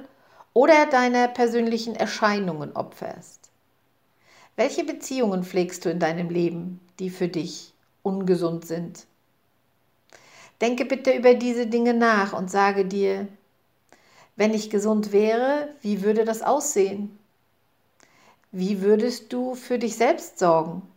oder 0.52 0.86
deiner 0.86 1.28
persönlichen 1.28 1.94
Erscheinungen 1.94 2.72
opferst. 2.74 3.50
Welche 4.56 4.82
Beziehungen 4.82 5.44
pflegst 5.44 5.84
du 5.84 5.90
in 5.90 6.00
deinem 6.00 6.28
Leben, 6.28 6.80
die 6.98 7.10
für 7.10 7.28
dich 7.28 7.72
ungesund 8.02 8.66
sind? 8.66 9.06
Denke 10.60 10.84
bitte 10.84 11.12
über 11.12 11.34
diese 11.34 11.68
Dinge 11.68 11.94
nach 11.94 12.32
und 12.32 12.50
sage 12.50 12.84
dir, 12.84 13.28
wenn 14.34 14.52
ich 14.54 14.70
gesund 14.70 15.12
wäre, 15.12 15.68
wie 15.82 16.02
würde 16.02 16.24
das 16.24 16.42
aussehen? 16.42 17.16
Wie 18.50 18.82
würdest 18.82 19.32
du 19.32 19.54
für 19.54 19.78
dich 19.78 19.96
selbst 19.96 20.40
sorgen? 20.40 20.89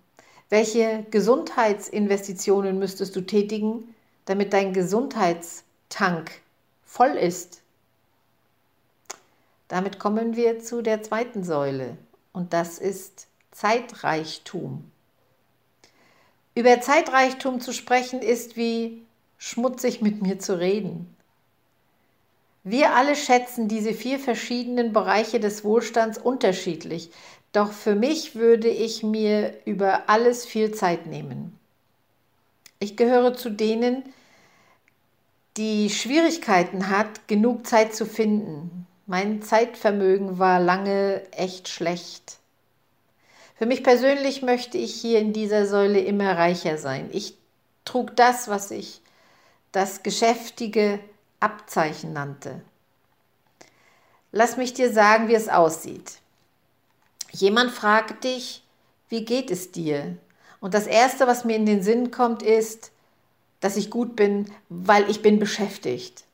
Welche 0.54 1.04
Gesundheitsinvestitionen 1.10 2.78
müsstest 2.78 3.16
du 3.16 3.22
tätigen, 3.22 3.96
damit 4.26 4.54
dein 4.54 4.72
Gesundheitstank 4.72 6.30
voll 6.86 7.18
ist? 7.18 7.64
Damit 9.68 9.98
kommen 9.98 10.36
wir 10.36 10.60
zu 10.60 10.84
der 10.84 11.02
zweiten 11.02 11.44
Säule 11.44 11.98
und 12.34 12.54
das 12.54 12.78
ist 12.78 13.26
Zeitreichtum. 13.50 14.92
Über 16.54 16.80
Zeitreichtum 16.82 17.60
zu 17.60 17.74
sprechen 17.74 18.22
ist 18.22 18.56
wie 18.56 19.02
schmutzig 19.40 20.04
mit 20.04 20.22
mir 20.22 20.38
zu 20.38 20.60
reden. 20.60 21.18
Wir 22.64 22.94
alle 22.94 23.16
schätzen 23.16 23.68
diese 23.68 23.96
vier 23.96 24.20
verschiedenen 24.20 24.94
Bereiche 24.94 25.40
des 25.40 25.64
Wohlstands 25.64 26.20
unterschiedlich, 26.20 27.10
doch 27.54 27.72
für 27.72 27.96
mich 27.96 28.36
würde 28.36 28.68
ich 28.68 29.04
mir 29.04 29.54
über 29.66 30.10
alles 30.10 30.46
viel 30.46 30.74
Zeit 30.74 31.06
nehmen. 31.06 31.58
Ich 32.80 32.98
gehöre 32.98 33.36
zu 33.36 33.50
denen, 33.50 34.04
die 35.56 35.90
Schwierigkeiten 35.92 36.90
hat, 36.90 37.28
genug 37.28 37.68
Zeit 37.68 37.96
zu 37.96 38.06
finden. 38.06 38.88
Mein 39.06 39.44
Zeitvermögen 39.44 40.40
war 40.40 40.60
lange 40.60 41.22
echt 41.32 41.70
schlecht. 41.70 42.40
Für 43.56 43.68
mich 43.68 43.84
persönlich 43.84 44.42
möchte 44.42 44.80
ich 44.80 44.96
hier 44.96 45.20
in 45.20 45.32
dieser 45.32 45.68
Säule 45.68 46.00
immer 46.00 46.36
reicher 46.36 46.80
sein. 46.80 47.10
Ich 47.14 47.38
trug 47.86 48.16
das, 48.16 48.48
was 48.48 48.72
ich 48.72 49.02
das 49.72 50.02
geschäftige 50.02 51.00
Abzeichen 51.40 52.14
nannte. 52.14 52.62
Lass 54.32 54.58
mich 54.58 54.74
dir 54.74 54.92
sagen, 54.92 55.28
wie 55.28 55.36
es 55.36 55.50
aussieht. 55.50 56.23
Jemand 57.36 57.72
fragt 57.72 58.26
dich, 58.26 58.64
wie 59.10 59.26
geht 59.26 59.50
es 59.50 59.72
dir? 59.72 60.18
Und 60.60 60.76
das 60.76 60.86
Erste, 60.86 61.26
was 61.26 61.46
mir 61.46 61.56
in 61.56 61.66
den 61.66 61.82
Sinn 61.82 62.12
kommt, 62.12 62.44
ist, 62.44 62.92
dass 63.60 63.76
ich 63.76 63.90
gut 63.90 64.16
bin, 64.16 64.52
weil 64.70 65.10
ich 65.10 65.22
bin 65.24 65.40
beschäftigt. 65.40 66.26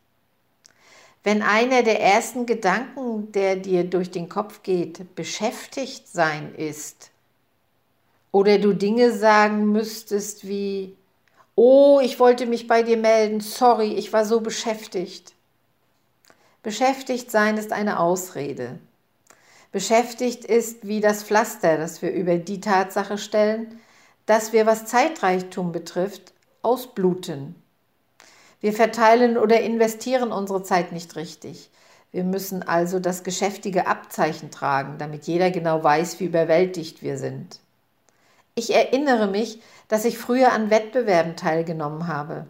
Wenn 1.24 1.42
einer 1.42 1.84
der 1.84 2.02
ersten 2.02 2.46
Gedanken, 2.46 3.32
der 3.32 3.56
dir 3.56 3.86
durch 3.86 4.12
den 4.12 4.28
Kopf 4.28 4.62
geht, 4.62 5.16
beschäftigt 5.16 6.08
sein 6.08 6.54
ist, 6.56 7.12
oder 8.32 8.60
du 8.60 8.74
Dinge 8.74 9.12
sagen 9.12 9.72
müsstest 9.72 10.48
wie, 10.48 10.96
oh, 11.56 12.00
ich 12.04 12.20
wollte 12.20 12.46
mich 12.46 12.68
bei 12.68 12.84
dir 12.84 12.98
melden, 12.98 13.40
sorry, 13.40 13.94
ich 13.94 14.12
war 14.14 14.26
so 14.26 14.42
beschäftigt. 14.42 15.34
Beschäftigt 16.62 17.32
sein 17.32 17.58
ist 17.58 17.72
eine 17.72 18.00
Ausrede 18.00 18.80
beschäftigt 19.72 20.46
ist 20.46 20.88
wie 20.88 21.00
das 21.00 21.24
Pflaster, 21.24 21.78
das 21.78 22.02
wir 22.02 22.12
über 22.12 22.38
die 22.38 22.62
Tatsache 22.62 23.18
stellen, 23.18 23.80
dass 24.26 24.54
wir, 24.54 24.66
was 24.66 24.86
Zeitreichtum 24.86 25.72
betrifft, 25.72 26.34
ausbluten. 26.62 27.56
Wir 28.62 28.74
verteilen 28.74 29.38
oder 29.38 29.62
investieren 29.62 30.32
unsere 30.32 30.64
Zeit 30.64 30.92
nicht 30.92 31.16
richtig. 31.16 31.70
Wir 32.12 32.24
müssen 32.24 32.64
also 32.68 33.00
das 33.00 33.24
geschäftige 33.24 33.88
Abzeichen 33.88 34.52
tragen, 34.52 34.98
damit 34.98 35.26
jeder 35.26 35.52
genau 35.52 35.84
weiß, 35.84 36.20
wie 36.20 36.26
überwältigt 36.26 37.04
wir 37.04 37.18
sind. 37.18 37.60
Ich 38.56 38.74
erinnere 38.74 39.28
mich, 39.28 39.62
dass 39.88 40.06
ich 40.06 40.18
früher 40.18 40.52
an 40.52 40.70
Wettbewerben 40.70 41.36
teilgenommen 41.36 42.08
habe 42.08 42.46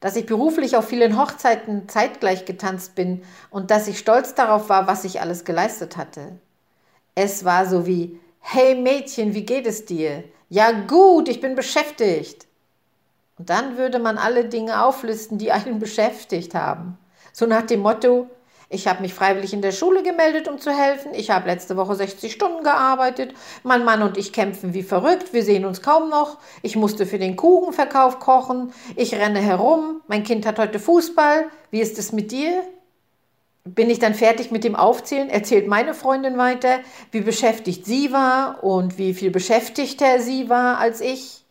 dass 0.00 0.16
ich 0.16 0.26
beruflich 0.26 0.76
auf 0.76 0.88
vielen 0.88 1.20
Hochzeiten 1.20 1.88
zeitgleich 1.88 2.46
getanzt 2.46 2.94
bin 2.94 3.22
und 3.50 3.70
dass 3.70 3.86
ich 3.86 3.98
stolz 3.98 4.34
darauf 4.34 4.68
war, 4.68 4.86
was 4.86 5.04
ich 5.04 5.20
alles 5.20 5.44
geleistet 5.44 5.96
hatte. 5.96 6.38
Es 7.14 7.44
war 7.44 7.66
so 7.66 7.86
wie, 7.86 8.18
hey 8.40 8.74
Mädchen, 8.74 9.34
wie 9.34 9.44
geht 9.44 9.66
es 9.66 9.84
dir? 9.84 10.24
Ja 10.48 10.72
gut, 10.72 11.28
ich 11.28 11.40
bin 11.40 11.54
beschäftigt. 11.54 12.46
Und 13.38 13.50
dann 13.50 13.76
würde 13.76 13.98
man 13.98 14.18
alle 14.18 14.46
Dinge 14.46 14.84
auflisten, 14.84 15.38
die 15.38 15.52
einen 15.52 15.78
beschäftigt 15.80 16.54
haben. 16.54 16.98
So 17.32 17.46
nach 17.46 17.62
dem 17.62 17.80
Motto, 17.80 18.28
ich 18.72 18.86
habe 18.86 19.02
mich 19.02 19.12
freiwillig 19.12 19.52
in 19.52 19.62
der 19.62 19.72
Schule 19.72 20.04
gemeldet, 20.04 20.46
um 20.46 20.60
zu 20.60 20.70
helfen. 20.70 21.12
Ich 21.12 21.30
habe 21.30 21.48
letzte 21.48 21.76
Woche 21.76 21.96
60 21.96 22.32
Stunden 22.32 22.62
gearbeitet. 22.62 23.34
Mein 23.64 23.84
Mann 23.84 24.00
und 24.00 24.16
ich 24.16 24.32
kämpfen 24.32 24.74
wie 24.74 24.84
verrückt. 24.84 25.32
Wir 25.32 25.42
sehen 25.42 25.64
uns 25.64 25.82
kaum 25.82 26.08
noch. 26.08 26.38
Ich 26.62 26.76
musste 26.76 27.04
für 27.04 27.18
den 27.18 27.34
Kuchenverkauf 27.34 28.20
kochen. 28.20 28.72
Ich 28.94 29.12
renne 29.12 29.40
herum. 29.40 30.02
Mein 30.06 30.22
Kind 30.22 30.46
hat 30.46 30.60
heute 30.60 30.78
Fußball. 30.78 31.46
Wie 31.72 31.80
ist 31.80 31.98
es 31.98 32.12
mit 32.12 32.30
dir? 32.30 32.62
Bin 33.64 33.90
ich 33.90 33.98
dann 33.98 34.14
fertig 34.14 34.52
mit 34.52 34.62
dem 34.62 34.76
Aufzählen, 34.76 35.28
erzählt 35.28 35.66
meine 35.66 35.92
Freundin 35.92 36.38
weiter, 36.38 36.78
wie 37.10 37.20
beschäftigt 37.20 37.84
sie 37.84 38.10
war 38.10 38.64
und 38.64 38.96
wie 38.98 39.14
viel 39.14 39.30
beschäftigter 39.30 40.20
sie 40.20 40.48
war 40.48 40.78
als 40.78 41.00
ich. 41.00 41.44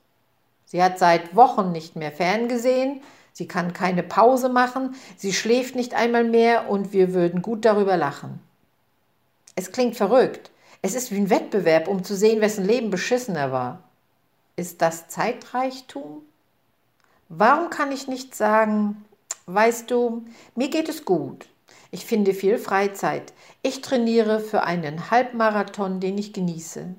Sie 0.66 0.82
hat 0.82 0.98
seit 0.98 1.36
Wochen 1.36 1.72
nicht 1.72 1.98
mehr 1.98 2.12
ferngesehen. 2.12 3.02
Sie 3.40 3.48
kann 3.48 3.72
keine 3.72 4.04
Pause 4.04 4.50
machen, 4.50 4.96
sie 5.16 5.32
schläft 5.32 5.74
nicht 5.74 5.94
einmal 5.94 6.26
mehr 6.26 6.70
und 6.70 6.92
wir 6.92 7.14
würden 7.14 7.42
gut 7.42 7.64
darüber 7.64 7.96
lachen. 7.96 8.42
Es 9.56 9.72
klingt 9.72 9.96
verrückt. 9.96 10.52
Es 10.82 10.94
ist 10.94 11.10
wie 11.10 11.20
ein 11.20 11.30
Wettbewerb, 11.30 11.88
um 11.88 12.04
zu 12.04 12.18
sehen, 12.18 12.42
wessen 12.42 12.66
Leben 12.66 12.90
beschissener 12.90 13.54
war. 13.54 13.84
Ist 14.58 14.82
das 14.82 15.08
Zeitreichtum? 15.08 16.22
Warum 17.30 17.70
kann 17.70 17.94
ich 17.94 18.10
nicht 18.10 18.36
sagen, 18.36 19.06
weißt 19.46 19.90
du, 19.90 20.26
mir 20.56 20.70
geht 20.70 20.90
es 20.90 21.06
gut. 21.06 21.48
Ich 21.92 22.06
finde 22.06 22.34
viel 22.34 22.58
Freizeit. 22.58 23.32
Ich 23.62 23.80
trainiere 23.80 24.42
für 24.42 24.64
einen 24.64 25.12
Halbmarathon, 25.12 26.02
den 26.02 26.18
ich 26.18 26.34
genieße. 26.34 26.94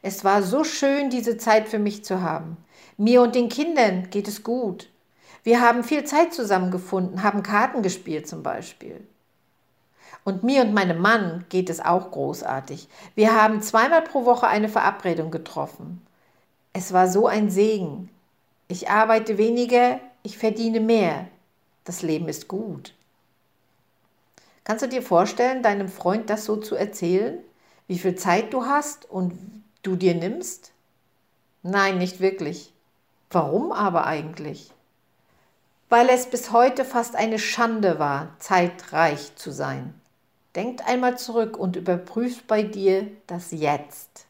Es 0.00 0.24
war 0.24 0.42
so 0.42 0.64
schön, 0.64 1.10
diese 1.10 1.36
Zeit 1.36 1.68
für 1.68 1.78
mich 1.78 2.06
zu 2.06 2.22
haben. 2.22 2.56
Mir 2.96 3.20
und 3.20 3.34
den 3.34 3.50
Kindern 3.50 4.08
geht 4.08 4.28
es 4.28 4.42
gut. 4.42 4.88
Wir 5.48 5.62
haben 5.62 5.82
viel 5.82 6.04
Zeit 6.04 6.34
zusammengefunden, 6.34 7.22
haben 7.22 7.42
Karten 7.42 7.80
gespielt 7.80 8.28
zum 8.28 8.42
Beispiel. 8.42 9.00
Und 10.22 10.42
mir 10.42 10.60
und 10.60 10.74
meinem 10.74 11.00
Mann 11.00 11.46
geht 11.48 11.70
es 11.70 11.80
auch 11.80 12.10
großartig. 12.10 12.86
Wir 13.14 13.34
haben 13.34 13.62
zweimal 13.62 14.02
pro 14.02 14.26
Woche 14.26 14.46
eine 14.46 14.68
Verabredung 14.68 15.30
getroffen. 15.30 16.06
Es 16.74 16.92
war 16.92 17.08
so 17.08 17.26
ein 17.26 17.48
Segen. 17.48 18.10
Ich 18.68 18.90
arbeite 18.90 19.38
weniger, 19.38 20.00
ich 20.22 20.36
verdiene 20.36 20.80
mehr. 20.80 21.28
Das 21.84 22.02
Leben 22.02 22.28
ist 22.28 22.48
gut. 22.48 22.92
Kannst 24.64 24.84
du 24.84 24.88
dir 24.90 25.00
vorstellen, 25.00 25.62
deinem 25.62 25.88
Freund 25.88 26.28
das 26.28 26.44
so 26.44 26.56
zu 26.56 26.74
erzählen? 26.74 27.38
Wie 27.86 27.98
viel 27.98 28.16
Zeit 28.16 28.52
du 28.52 28.66
hast 28.66 29.10
und 29.10 29.32
du 29.82 29.96
dir 29.96 30.14
nimmst? 30.14 30.72
Nein, 31.62 31.96
nicht 31.96 32.20
wirklich. 32.20 32.74
Warum 33.30 33.72
aber 33.72 34.06
eigentlich? 34.06 34.74
Weil 35.88 36.10
es 36.10 36.26
bis 36.26 36.52
heute 36.52 36.84
fast 36.84 37.16
eine 37.16 37.38
Schande 37.38 37.98
war, 37.98 38.36
zeitreich 38.38 39.34
zu 39.36 39.50
sein. 39.50 39.94
Denkt 40.54 40.86
einmal 40.86 41.16
zurück 41.18 41.56
und 41.56 41.76
überprüft 41.76 42.46
bei 42.46 42.62
dir 42.62 43.06
das 43.26 43.52
Jetzt. 43.52 44.26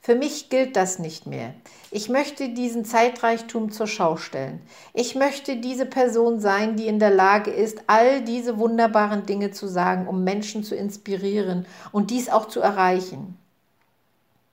Für 0.00 0.16
mich 0.16 0.48
gilt 0.48 0.74
das 0.74 0.98
nicht 0.98 1.26
mehr. 1.26 1.54
Ich 1.92 2.08
möchte 2.08 2.48
diesen 2.48 2.84
Zeitreichtum 2.84 3.70
zur 3.70 3.86
Schau 3.86 4.16
stellen. 4.16 4.60
Ich 4.94 5.14
möchte 5.14 5.56
diese 5.56 5.86
Person 5.86 6.40
sein, 6.40 6.76
die 6.76 6.88
in 6.88 6.98
der 6.98 7.10
Lage 7.10 7.52
ist, 7.52 7.84
all 7.86 8.20
diese 8.22 8.58
wunderbaren 8.58 9.26
Dinge 9.26 9.52
zu 9.52 9.68
sagen, 9.68 10.08
um 10.08 10.24
Menschen 10.24 10.64
zu 10.64 10.74
inspirieren 10.74 11.66
und 11.92 12.10
dies 12.10 12.28
auch 12.28 12.48
zu 12.48 12.60
erreichen. 12.60 13.38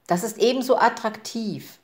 Das 0.06 0.24
ist 0.24 0.38
ebenso 0.38 0.78
attraktiv. 0.78 1.80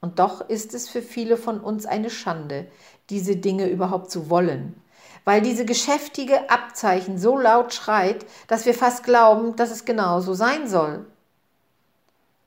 Und 0.00 0.18
doch 0.18 0.48
ist 0.48 0.74
es 0.74 0.88
für 0.88 1.02
viele 1.02 1.36
von 1.36 1.60
uns 1.60 1.86
eine 1.86 2.10
Schande, 2.10 2.66
diese 3.12 3.36
Dinge 3.36 3.68
überhaupt 3.68 4.10
zu 4.10 4.30
wollen, 4.30 4.74
weil 5.24 5.42
diese 5.42 5.66
geschäftige 5.66 6.50
Abzeichen 6.50 7.18
so 7.18 7.38
laut 7.38 7.74
schreit, 7.74 8.24
dass 8.48 8.64
wir 8.64 8.74
fast 8.74 9.04
glauben, 9.04 9.54
dass 9.54 9.70
es 9.70 9.84
genau 9.84 10.20
so 10.20 10.32
sein 10.32 10.66
soll. 10.66 11.04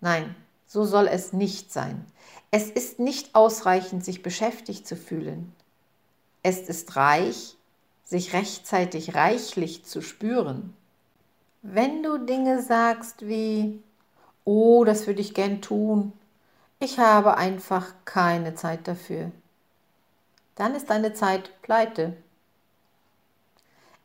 Nein, 0.02 0.36
so 0.66 0.84
soll 0.84 1.08
es 1.08 1.34
nicht 1.34 1.72
sein. 1.72 2.06
Es 2.50 2.70
ist 2.72 3.00
nicht 3.00 3.36
ausreichend, 3.36 4.04
sich 4.04 4.24
beschäftigt 4.24 4.88
zu 4.88 4.96
fühlen. 4.96 5.54
Es 6.42 6.60
ist 6.62 6.96
reich, 6.96 7.58
sich 8.04 8.34
rechtzeitig 8.34 9.14
reichlich 9.16 9.86
zu 9.86 10.02
spüren. 10.02 10.74
Wenn 11.62 12.02
du 12.02 12.18
Dinge 12.18 12.62
sagst 12.62 13.28
wie, 13.28 13.82
oh, 14.44 14.84
das 14.84 15.06
würde 15.06 15.22
ich 15.22 15.34
gern 15.34 15.62
tun, 15.62 16.14
ich 16.80 17.00
habe 17.00 17.38
einfach 17.38 17.94
keine 18.06 18.56
Zeit 18.56 18.88
dafür, 18.88 19.32
dann 20.56 20.76
ist 20.76 20.90
deine 20.90 21.14
Zeit 21.14 21.62
pleite. 21.62 22.16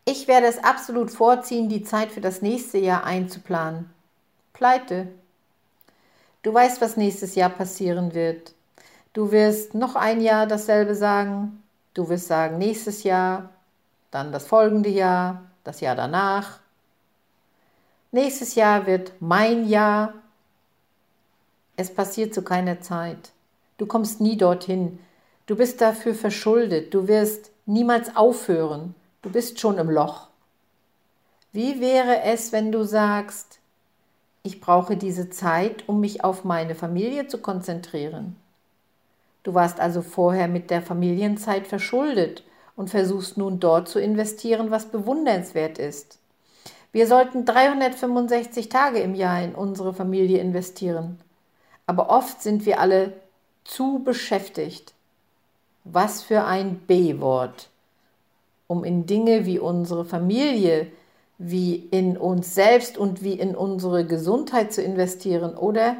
Ich 0.04 0.28
werde 0.28 0.46
es 0.46 0.62
absolut 0.62 1.10
vorziehen, 1.10 1.68
die 1.68 1.84
Zeit 1.84 2.10
für 2.10 2.20
das 2.20 2.42
nächste 2.42 2.78
Jahr 2.78 3.04
einzuplanen. 3.04 3.90
Pleite. 4.52 5.08
Du 6.42 6.52
weißt, 6.52 6.80
was 6.80 6.96
nächstes 6.96 7.34
Jahr 7.34 7.50
passieren 7.50 8.14
wird. 8.14 8.54
Du 9.12 9.30
wirst 9.30 9.74
noch 9.74 9.96
ein 9.96 10.20
Jahr 10.20 10.46
dasselbe 10.46 10.94
sagen. 10.94 11.62
Du 11.94 12.08
wirst 12.08 12.28
sagen, 12.28 12.58
nächstes 12.58 13.02
Jahr, 13.02 13.50
dann 14.10 14.32
das 14.32 14.46
folgende 14.46 14.88
Jahr, 14.88 15.42
das 15.64 15.80
Jahr 15.80 15.96
danach. 15.96 16.60
Nächstes 18.12 18.54
Jahr 18.54 18.86
wird 18.86 19.12
mein 19.20 19.68
Jahr. 19.68 20.14
Es 21.76 21.94
passiert 21.94 22.34
zu 22.34 22.42
keiner 22.42 22.80
Zeit. 22.80 23.30
Du 23.78 23.86
kommst 23.86 24.20
nie 24.20 24.36
dorthin. 24.36 24.98
Du 25.50 25.56
bist 25.56 25.80
dafür 25.80 26.14
verschuldet. 26.14 26.94
Du 26.94 27.08
wirst 27.08 27.50
niemals 27.66 28.14
aufhören. 28.14 28.94
Du 29.20 29.30
bist 29.30 29.58
schon 29.58 29.78
im 29.78 29.90
Loch. 29.90 30.28
Wie 31.50 31.80
wäre 31.80 32.22
es, 32.22 32.52
wenn 32.52 32.70
du 32.70 32.84
sagst, 32.84 33.58
ich 34.44 34.60
brauche 34.60 34.96
diese 34.96 35.28
Zeit, 35.28 35.88
um 35.88 35.98
mich 35.98 36.22
auf 36.22 36.44
meine 36.44 36.76
Familie 36.76 37.26
zu 37.26 37.38
konzentrieren. 37.38 38.36
Du 39.42 39.52
warst 39.52 39.80
also 39.80 40.02
vorher 40.02 40.46
mit 40.46 40.70
der 40.70 40.82
Familienzeit 40.82 41.66
verschuldet 41.66 42.44
und 42.76 42.88
versuchst 42.88 43.36
nun 43.36 43.58
dort 43.58 43.88
zu 43.88 43.98
investieren, 43.98 44.70
was 44.70 44.86
bewundernswert 44.86 45.80
ist. 45.80 46.20
Wir 46.92 47.08
sollten 47.08 47.44
365 47.44 48.68
Tage 48.68 49.00
im 49.00 49.16
Jahr 49.16 49.42
in 49.42 49.56
unsere 49.56 49.94
Familie 49.94 50.38
investieren. 50.38 51.18
Aber 51.86 52.08
oft 52.08 52.40
sind 52.40 52.66
wir 52.66 52.78
alle 52.78 53.14
zu 53.64 53.98
beschäftigt. 54.04 54.94
Was 55.84 56.22
für 56.22 56.44
ein 56.44 56.76
B-Wort, 56.80 57.68
um 58.66 58.84
in 58.84 59.06
Dinge 59.06 59.46
wie 59.46 59.58
unsere 59.58 60.04
Familie, 60.04 60.86
wie 61.38 61.74
in 61.74 62.18
uns 62.18 62.54
selbst 62.54 62.98
und 62.98 63.22
wie 63.22 63.32
in 63.32 63.56
unsere 63.56 64.04
Gesundheit 64.06 64.72
zu 64.72 64.82
investieren, 64.82 65.56
oder? 65.56 65.96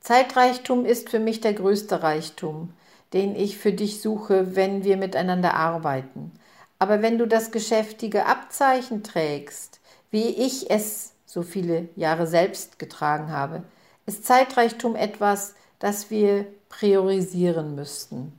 Zeitreichtum 0.00 0.86
ist 0.86 1.10
für 1.10 1.18
mich 1.18 1.40
der 1.40 1.52
größte 1.52 2.02
Reichtum, 2.02 2.72
den 3.12 3.34
ich 3.34 3.58
für 3.58 3.72
dich 3.72 4.00
suche, 4.00 4.54
wenn 4.54 4.84
wir 4.84 4.96
miteinander 4.96 5.54
arbeiten. 5.54 6.30
Aber 6.78 7.02
wenn 7.02 7.18
du 7.18 7.26
das 7.26 7.50
geschäftige 7.50 8.26
Abzeichen 8.26 9.02
trägst, 9.02 9.80
wie 10.10 10.28
ich 10.28 10.70
es 10.70 11.12
so 11.26 11.42
viele 11.42 11.88
Jahre 11.96 12.26
selbst 12.26 12.78
getragen 12.78 13.30
habe, 13.32 13.64
ist 14.06 14.24
Zeitreichtum 14.24 14.94
etwas, 14.94 15.54
das 15.78 16.10
wir 16.10 16.46
priorisieren 16.68 17.74
müssten. 17.74 18.38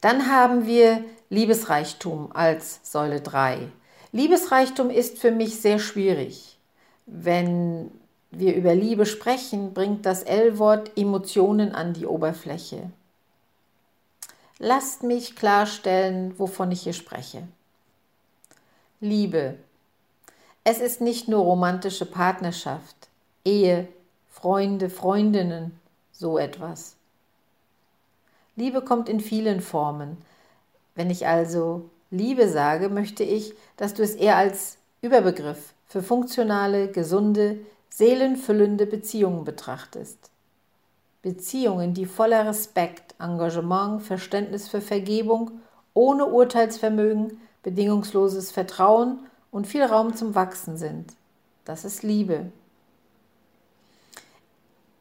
Dann 0.00 0.30
haben 0.30 0.66
wir 0.66 1.04
Liebesreichtum 1.28 2.34
als 2.34 2.80
Säule 2.82 3.20
3. 3.20 3.68
Liebesreichtum 4.12 4.90
ist 4.90 5.18
für 5.18 5.30
mich 5.30 5.60
sehr 5.60 5.78
schwierig. 5.78 6.58
Wenn 7.06 7.90
wir 8.30 8.54
über 8.54 8.74
Liebe 8.74 9.06
sprechen, 9.06 9.74
bringt 9.74 10.06
das 10.06 10.22
L-Wort 10.22 10.96
Emotionen 10.96 11.74
an 11.74 11.92
die 11.92 12.06
Oberfläche. 12.06 12.90
Lasst 14.58 15.02
mich 15.02 15.36
klarstellen, 15.36 16.38
wovon 16.38 16.70
ich 16.70 16.82
hier 16.82 16.92
spreche. 16.92 17.42
Liebe. 19.00 19.56
Es 20.64 20.80
ist 20.80 21.00
nicht 21.00 21.28
nur 21.28 21.40
romantische 21.40 22.04
Partnerschaft, 22.04 23.08
Ehe, 23.44 23.88
Freunde, 24.30 24.88
Freundinnen, 24.88 25.78
so 26.12 26.38
etwas. 26.38 26.96
Liebe 28.56 28.82
kommt 28.82 29.08
in 29.08 29.20
vielen 29.20 29.60
Formen. 29.60 30.16
Wenn 30.94 31.10
ich 31.10 31.26
also 31.26 31.90
Liebe 32.10 32.48
sage, 32.48 32.88
möchte 32.88 33.24
ich, 33.24 33.54
dass 33.76 33.94
du 33.94 34.02
es 34.02 34.14
eher 34.14 34.36
als 34.36 34.78
Überbegriff 35.02 35.74
für 35.86 36.02
funktionale, 36.02 36.88
gesunde, 36.88 37.58
seelenfüllende 37.88 38.86
Beziehungen 38.86 39.44
betrachtest. 39.44 40.30
Beziehungen, 41.22 41.92
die 41.92 42.06
voller 42.06 42.46
Respekt, 42.46 43.14
Engagement, 43.18 44.02
Verständnis 44.02 44.68
für 44.68 44.80
Vergebung, 44.80 45.50
ohne 45.92 46.26
Urteilsvermögen, 46.26 47.40
bedingungsloses 47.62 48.52
Vertrauen 48.52 49.18
und 49.50 49.66
viel 49.66 49.82
Raum 49.82 50.16
zum 50.16 50.34
Wachsen 50.34 50.76
sind. 50.76 51.12
Das 51.64 51.84
ist 51.84 52.02
Liebe. 52.02 52.52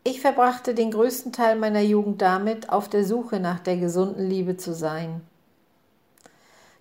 Ich 0.10 0.22
verbrachte 0.22 0.74
den 0.74 0.90
größten 0.90 1.34
Teil 1.34 1.56
meiner 1.56 1.82
Jugend 1.82 2.24
damit, 2.24 2.72
auf 2.72 2.90
der 2.90 3.06
Suche 3.06 3.40
nach 3.40 3.60
der 3.60 3.78
gesunden 3.78 4.28
Liebe 4.28 4.58
zu 4.58 4.74
sein. 4.74 5.22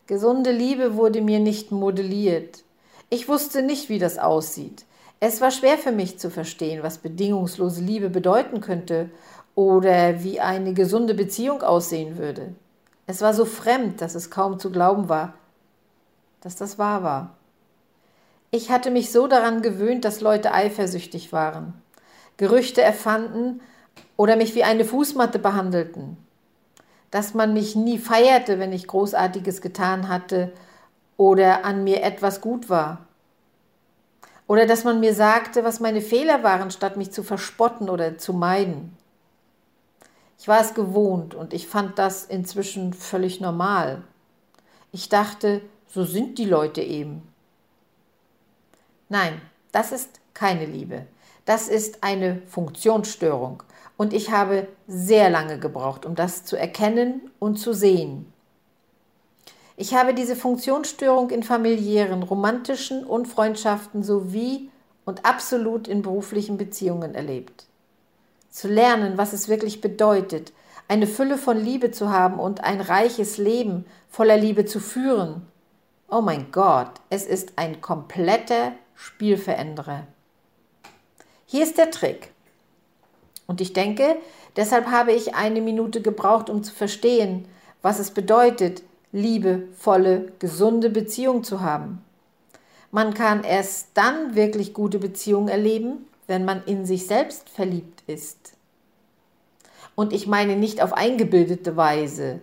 Gesunde 0.07 0.51
Liebe 0.51 0.97
wurde 0.97 1.21
mir 1.21 1.39
nicht 1.39 1.71
modelliert. 1.71 2.65
Ich 3.11 3.29
wusste 3.29 3.61
nicht, 3.61 3.91
wie 3.91 3.99
das 3.99 4.17
aussieht. 4.17 4.87
Es 5.21 5.43
war 5.43 5.51
schwer 5.51 5.77
für 5.77 5.93
mich 5.93 6.19
zu 6.19 6.31
verstehen, 6.31 6.83
was 6.83 6.97
bedingungslose 6.97 7.83
Liebe 7.83 8.09
bedeuten 8.09 8.63
könnte 8.63 9.11
oder 9.55 10.25
wie 10.25 10.41
eine 10.41 10.73
gesunde 10.73 11.13
Beziehung 11.13 11.61
aussehen 11.61 12.17
würde. 12.17 12.55
Es 13.07 13.21
war 13.21 13.35
so 13.35 13.45
fremd, 13.45 14.01
dass 14.01 14.15
es 14.15 14.31
kaum 14.31 14.59
zu 14.59 14.73
glauben 14.73 15.11
war, 15.11 15.35
dass 16.41 16.57
das 16.57 16.79
wahr 16.79 17.03
war. 17.03 17.37
Ich 18.51 18.71
hatte 18.71 18.91
mich 18.91 19.13
so 19.13 19.27
daran 19.27 19.61
gewöhnt, 19.61 20.07
dass 20.07 20.23
Leute 20.23 20.55
eifersüchtig 20.55 21.31
waren, 21.31 21.75
Gerüchte 22.39 22.81
erfanden 22.81 23.61
oder 24.17 24.37
mich 24.37 24.55
wie 24.55 24.65
eine 24.65 24.87
Fußmatte 24.87 25.39
behandelten 25.39 26.17
dass 27.11 27.35
man 27.35 27.53
mich 27.53 27.75
nie 27.75 27.99
feierte, 27.99 28.59
wenn 28.59 28.73
ich 28.73 28.87
Großartiges 28.87 29.61
getan 29.61 30.09
hatte 30.09 30.53
oder 31.17 31.65
an 31.65 31.85
mir 31.85 32.03
etwas 32.03 32.41
gut 32.41 32.69
war. 32.69 33.07
Oder 34.47 34.67
dass 34.67 34.85
man 34.85 35.01
mir 35.01 35.15
sagte, 35.15 35.65
was 35.65 35.81
meine 35.81 36.01
Fehler 36.01 36.43
waren, 36.43 36.71
statt 36.71 36.97
mich 36.97 37.11
zu 37.11 37.23
verspotten 37.23 37.91
oder 37.91 38.19
zu 38.19 38.33
meiden. 38.33 38.97
Ich 40.39 40.49
war 40.49 40.61
es 40.61 40.75
gewohnt 40.75 41.35
und 41.35 41.53
ich 41.53 41.67
fand 41.67 41.99
das 41.99 42.25
inzwischen 42.25 42.93
völlig 42.93 43.41
normal. 43.41 44.03
Ich 44.93 45.09
dachte, 45.09 45.61
so 45.87 46.05
sind 46.05 46.39
die 46.39 46.45
Leute 46.45 46.81
eben. 46.81 47.23
Nein, 49.09 49.41
das 49.73 49.93
ist 49.93 50.21
keine 50.35 50.67
Liebe. 50.67 51.07
Das 51.49 51.67
ist 51.67 52.05
eine 52.05 52.43
Funktionsstörung. 52.47 53.63
Und 53.97 54.13
ich 54.13 54.31
habe 54.31 54.69
sehr 54.87 55.31
lange 55.31 55.59
gebraucht, 55.59 56.05
um 56.05 56.15
das 56.15 56.45
zu 56.45 56.57
erkennen 56.57 57.31
und 57.39 57.57
zu 57.57 57.73
sehen. 57.73 58.31
Ich 59.75 59.95
habe 59.95 60.13
diese 60.13 60.37
Funktionsstörung 60.37 61.31
in 61.31 61.43
familiären, 61.43 62.23
romantischen 62.23 63.03
und 63.03 63.29
Freundschaften 63.29 64.03
sowie 64.03 64.69
und 65.07 65.25
absolut 65.25 65.89
in 65.89 66.03
beruflichen 66.03 66.59
Beziehungen 66.59 67.15
erlebt. 67.15 67.65
Zu 68.51 68.69
lernen, 68.69 69.17
was 69.17 69.33
es 69.33 69.49
wirklich 69.49 69.81
bedeutet, 69.81 70.53
eine 70.87 71.07
Fülle 71.07 71.39
von 71.39 71.57
Liebe 71.57 71.93
zu 71.93 72.11
haben 72.11 72.39
und 72.39 72.63
ein 72.63 72.83
reiches 72.83 73.39
Leben 73.39 73.87
voller 74.11 74.37
Liebe 74.37 74.67
zu 74.67 74.81
führen. 74.81 75.47
Oh 76.11 76.21
mein 76.21 76.53
Gott, 76.53 76.91
es 77.09 77.25
ist 77.25 77.55
ein 77.57 77.81
kompletter 77.81 78.73
Spielveränderer. 78.95 80.07
Hier 81.51 81.63
ist 81.63 81.79
der 81.79 81.91
Trick. 81.91 82.31
Und 83.47 83.63
ich 83.63 83.73
denke, 83.73 84.17
deshalb 84.57 84.89
habe 84.89 85.13
ich 85.13 85.35
eine 85.35 85.63
Minute 85.63 86.03
gebraucht, 86.03 86.51
um 86.51 86.63
zu 86.63 86.75
verstehen, 86.75 87.47
was 87.81 87.99
es 87.99 88.11
bedeutet, 88.11 88.83
liebevolle, 89.13 90.31
gesunde 90.41 90.91
Beziehung 90.91 91.45
zu 91.45 91.63
haben. 91.63 92.05
Man 92.91 93.15
kann 93.15 93.45
erst 93.45 93.89
dann 93.95 94.35
wirklich 94.35 94.75
gute 94.75 94.99
Beziehungen 94.99 95.49
erleben, 95.49 96.07
wenn 96.27 96.45
man 96.45 96.63
in 96.65 96.85
sich 96.85 97.07
selbst 97.07 97.49
verliebt 97.49 98.03
ist. 98.07 98.53
Und 99.95 100.13
ich 100.13 100.27
meine 100.27 100.55
nicht 100.55 100.83
auf 100.83 100.93
eingebildete 100.93 101.79
Weise, 101.79 102.41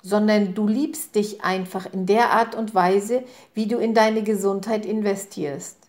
sondern 0.00 0.54
du 0.54 0.68
liebst 0.68 1.16
dich 1.16 1.42
einfach 1.42 1.92
in 1.92 2.06
der 2.06 2.30
Art 2.30 2.54
und 2.54 2.72
Weise, 2.72 3.24
wie 3.52 3.66
du 3.66 3.78
in 3.78 3.94
deine 3.94 4.22
Gesundheit 4.22 4.86
investierst 4.86 5.83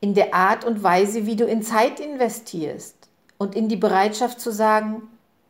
in 0.00 0.14
der 0.14 0.34
Art 0.34 0.64
und 0.64 0.82
Weise, 0.82 1.26
wie 1.26 1.36
du 1.36 1.44
in 1.44 1.62
Zeit 1.62 2.00
investierst 2.00 2.96
und 3.36 3.54
in 3.54 3.68
die 3.68 3.76
Bereitschaft 3.76 4.40
zu 4.40 4.52
sagen, 4.52 5.02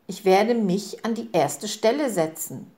ich 0.07 0.25
werde 0.25 0.55
mich 0.55 1.05
an 1.05 1.15
die 1.15 1.29
erste 1.33 1.69
Stelle 1.69 2.11
setzen. 2.11 2.71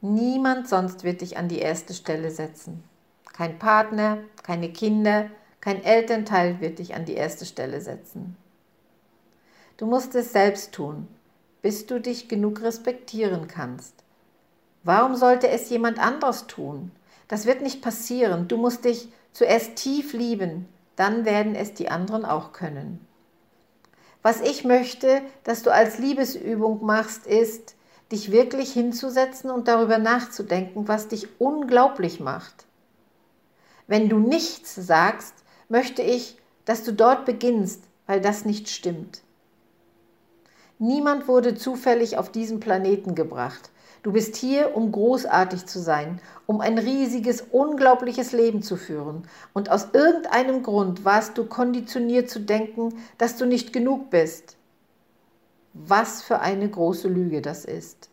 Niemand 0.00 0.68
sonst 0.68 1.02
wird 1.02 1.20
dich 1.20 1.36
an 1.36 1.48
die 1.48 1.58
erste 1.58 1.94
Stelle 1.94 2.30
setzen. 2.30 2.84
Kein 3.32 3.58
Partner, 3.58 4.18
keine 4.42 4.70
Kinder, 4.70 5.30
kein 5.60 5.82
Elternteil 5.82 6.60
wird 6.60 6.78
dich 6.78 6.94
an 6.94 7.06
die 7.06 7.14
erste 7.14 7.46
Stelle 7.46 7.80
setzen. 7.80 8.36
Du 9.76 9.86
musst 9.86 10.14
es 10.14 10.32
selbst 10.32 10.72
tun, 10.72 11.08
bis 11.62 11.86
du 11.86 12.00
dich 12.00 12.28
genug 12.28 12.60
respektieren 12.60 13.48
kannst. 13.48 13.94
Warum 14.84 15.16
sollte 15.16 15.48
es 15.48 15.70
jemand 15.70 15.98
anderes 15.98 16.46
tun? 16.46 16.92
Das 17.26 17.46
wird 17.46 17.62
nicht 17.62 17.80
passieren. 17.80 18.46
Du 18.46 18.58
musst 18.58 18.84
dich 18.84 19.08
zuerst 19.34 19.76
tief 19.76 20.14
lieben, 20.14 20.66
dann 20.96 21.26
werden 21.26 21.54
es 21.54 21.74
die 21.74 21.90
anderen 21.90 22.24
auch 22.24 22.52
können. 22.52 23.06
Was 24.22 24.40
ich 24.40 24.64
möchte, 24.64 25.20
dass 25.42 25.62
du 25.62 25.70
als 25.70 25.98
Liebesübung 25.98 26.82
machst, 26.86 27.26
ist, 27.26 27.74
dich 28.10 28.30
wirklich 28.30 28.72
hinzusetzen 28.72 29.50
und 29.50 29.68
darüber 29.68 29.98
nachzudenken, 29.98 30.88
was 30.88 31.08
dich 31.08 31.28
unglaublich 31.38 32.20
macht. 32.20 32.64
Wenn 33.86 34.08
du 34.08 34.18
nichts 34.18 34.74
sagst, 34.74 35.34
möchte 35.68 36.00
ich, 36.00 36.38
dass 36.64 36.84
du 36.84 36.92
dort 36.92 37.26
beginnst, 37.26 37.84
weil 38.06 38.20
das 38.20 38.46
nicht 38.46 38.70
stimmt. 38.70 39.22
Niemand 40.78 41.28
wurde 41.28 41.54
zufällig 41.54 42.16
auf 42.16 42.30
diesen 42.30 42.60
Planeten 42.60 43.14
gebracht. 43.14 43.70
Du 44.04 44.12
bist 44.12 44.36
hier, 44.36 44.76
um 44.76 44.92
großartig 44.92 45.64
zu 45.64 45.80
sein, 45.80 46.20
um 46.44 46.60
ein 46.60 46.76
riesiges, 46.76 47.40
unglaubliches 47.40 48.32
Leben 48.32 48.60
zu 48.60 48.76
führen. 48.76 49.26
Und 49.54 49.70
aus 49.70 49.88
irgendeinem 49.94 50.62
Grund 50.62 51.06
warst 51.06 51.38
du 51.38 51.46
konditioniert 51.46 52.28
zu 52.28 52.40
denken, 52.40 53.00
dass 53.16 53.38
du 53.38 53.46
nicht 53.46 53.72
genug 53.72 54.10
bist. 54.10 54.58
Was 55.72 56.20
für 56.20 56.40
eine 56.40 56.68
große 56.68 57.08
Lüge 57.08 57.40
das 57.40 57.64
ist. 57.64 58.10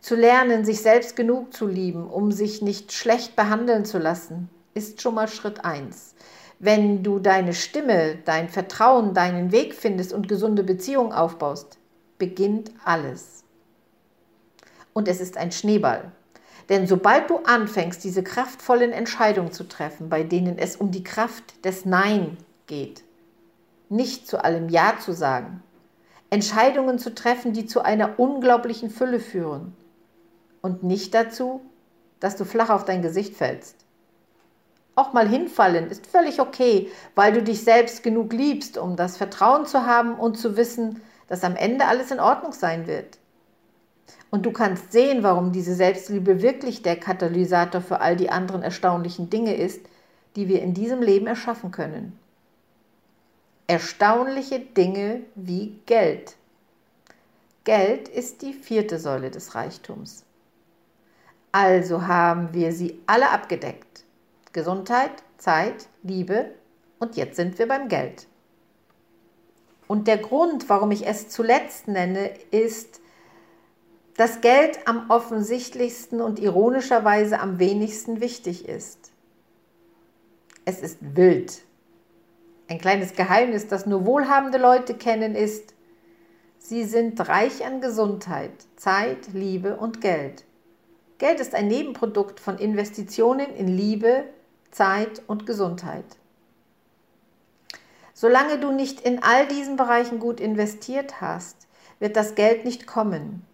Zu 0.00 0.16
lernen, 0.16 0.66
sich 0.66 0.82
selbst 0.82 1.16
genug 1.16 1.54
zu 1.54 1.66
lieben, 1.66 2.06
um 2.06 2.30
sich 2.30 2.60
nicht 2.60 2.92
schlecht 2.92 3.36
behandeln 3.36 3.86
zu 3.86 3.96
lassen, 3.96 4.50
ist 4.74 5.00
schon 5.00 5.14
mal 5.14 5.28
Schritt 5.28 5.64
eins. 5.64 6.14
Wenn 6.58 7.02
du 7.02 7.20
deine 7.20 7.54
Stimme, 7.54 8.18
dein 8.26 8.50
Vertrauen, 8.50 9.14
deinen 9.14 9.50
Weg 9.50 9.74
findest 9.74 10.12
und 10.12 10.28
gesunde 10.28 10.62
Beziehungen 10.62 11.12
aufbaust, 11.12 11.78
beginnt 12.18 12.70
alles 12.84 13.39
und 14.92 15.08
es 15.08 15.20
ist 15.20 15.36
ein 15.36 15.52
Schneeball. 15.52 16.12
Denn 16.68 16.86
sobald 16.86 17.28
du 17.30 17.38
anfängst, 17.38 18.04
diese 18.04 18.22
kraftvollen 18.22 18.92
Entscheidungen 18.92 19.52
zu 19.52 19.64
treffen, 19.64 20.08
bei 20.08 20.22
denen 20.22 20.58
es 20.58 20.76
um 20.76 20.90
die 20.90 21.02
Kraft 21.02 21.64
des 21.64 21.84
Nein 21.84 22.36
geht, 22.66 23.02
nicht 23.88 24.28
zu 24.28 24.44
allem 24.44 24.68
Ja 24.68 24.94
zu 25.00 25.12
sagen, 25.12 25.62
Entscheidungen 26.30 27.00
zu 27.00 27.12
treffen, 27.12 27.52
die 27.52 27.66
zu 27.66 27.82
einer 27.82 28.20
unglaublichen 28.20 28.88
Fülle 28.88 29.18
führen 29.18 29.76
und 30.62 30.84
nicht 30.84 31.12
dazu, 31.12 31.60
dass 32.20 32.36
du 32.36 32.44
flach 32.44 32.70
auf 32.70 32.84
dein 32.84 33.02
Gesicht 33.02 33.34
fällst. 33.34 33.76
Auch 34.94 35.12
mal 35.12 35.28
hinfallen 35.28 35.90
ist 35.90 36.06
völlig 36.06 36.40
okay, 36.40 36.90
weil 37.14 37.32
du 37.32 37.42
dich 37.42 37.64
selbst 37.64 38.02
genug 38.02 38.32
liebst, 38.32 38.78
um 38.78 38.96
das 38.96 39.16
Vertrauen 39.16 39.66
zu 39.66 39.86
haben 39.86 40.14
und 40.14 40.36
zu 40.36 40.56
wissen, 40.56 41.02
dass 41.26 41.42
am 41.42 41.56
Ende 41.56 41.86
alles 41.86 42.10
in 42.10 42.20
Ordnung 42.20 42.52
sein 42.52 42.86
wird. 42.86 43.19
Und 44.30 44.46
du 44.46 44.52
kannst 44.52 44.92
sehen, 44.92 45.22
warum 45.22 45.52
diese 45.52 45.74
Selbstliebe 45.74 46.42
wirklich 46.42 46.82
der 46.82 46.96
Katalysator 46.96 47.80
für 47.80 48.00
all 48.00 48.16
die 48.16 48.30
anderen 48.30 48.62
erstaunlichen 48.62 49.30
Dinge 49.30 49.54
ist, 49.54 49.80
die 50.36 50.48
wir 50.48 50.62
in 50.62 50.74
diesem 50.74 51.02
Leben 51.02 51.26
erschaffen 51.26 51.70
können. 51.70 52.18
Erstaunliche 53.66 54.60
Dinge 54.60 55.22
wie 55.34 55.80
Geld. 55.86 56.36
Geld 57.64 58.08
ist 58.08 58.42
die 58.42 58.52
vierte 58.52 58.98
Säule 58.98 59.30
des 59.30 59.54
Reichtums. 59.54 60.24
Also 61.52 62.06
haben 62.06 62.52
wir 62.52 62.72
sie 62.72 63.00
alle 63.06 63.30
abgedeckt. 63.30 64.04
Gesundheit, 64.52 65.10
Zeit, 65.38 65.88
Liebe 66.02 66.50
und 66.98 67.16
jetzt 67.16 67.36
sind 67.36 67.58
wir 67.58 67.66
beim 67.66 67.88
Geld. 67.88 68.26
Und 69.88 70.06
der 70.06 70.18
Grund, 70.18 70.68
warum 70.68 70.92
ich 70.92 71.06
es 71.06 71.28
zuletzt 71.28 71.88
nenne, 71.88 72.30
ist, 72.52 73.00
dass 74.16 74.40
Geld 74.40 74.86
am 74.86 75.08
offensichtlichsten 75.10 76.20
und 76.20 76.38
ironischerweise 76.38 77.40
am 77.40 77.58
wenigsten 77.58 78.20
wichtig 78.20 78.68
ist. 78.68 79.10
Es 80.64 80.80
ist 80.80 80.98
wild. 81.00 81.62
Ein 82.68 82.78
kleines 82.78 83.14
Geheimnis, 83.14 83.66
das 83.66 83.86
nur 83.86 84.06
wohlhabende 84.06 84.58
Leute 84.58 84.94
kennen, 84.94 85.34
ist, 85.34 85.74
sie 86.58 86.84
sind 86.84 87.28
reich 87.28 87.64
an 87.64 87.80
Gesundheit, 87.80 88.52
Zeit, 88.76 89.32
Liebe 89.32 89.76
und 89.76 90.00
Geld. 90.00 90.44
Geld 91.18 91.40
ist 91.40 91.54
ein 91.54 91.68
Nebenprodukt 91.68 92.40
von 92.40 92.58
Investitionen 92.58 93.54
in 93.56 93.68
Liebe, 93.68 94.24
Zeit 94.70 95.22
und 95.26 95.46
Gesundheit. 95.46 96.04
Solange 98.14 98.58
du 98.58 98.70
nicht 98.70 99.00
in 99.00 99.22
all 99.22 99.46
diesen 99.48 99.76
Bereichen 99.76 100.18
gut 100.18 100.40
investiert 100.40 101.20
hast, 101.20 101.56
wird 101.98 102.16
das 102.16 102.34
Geld 102.34 102.64
nicht 102.64 102.86
kommen. 102.86 103.46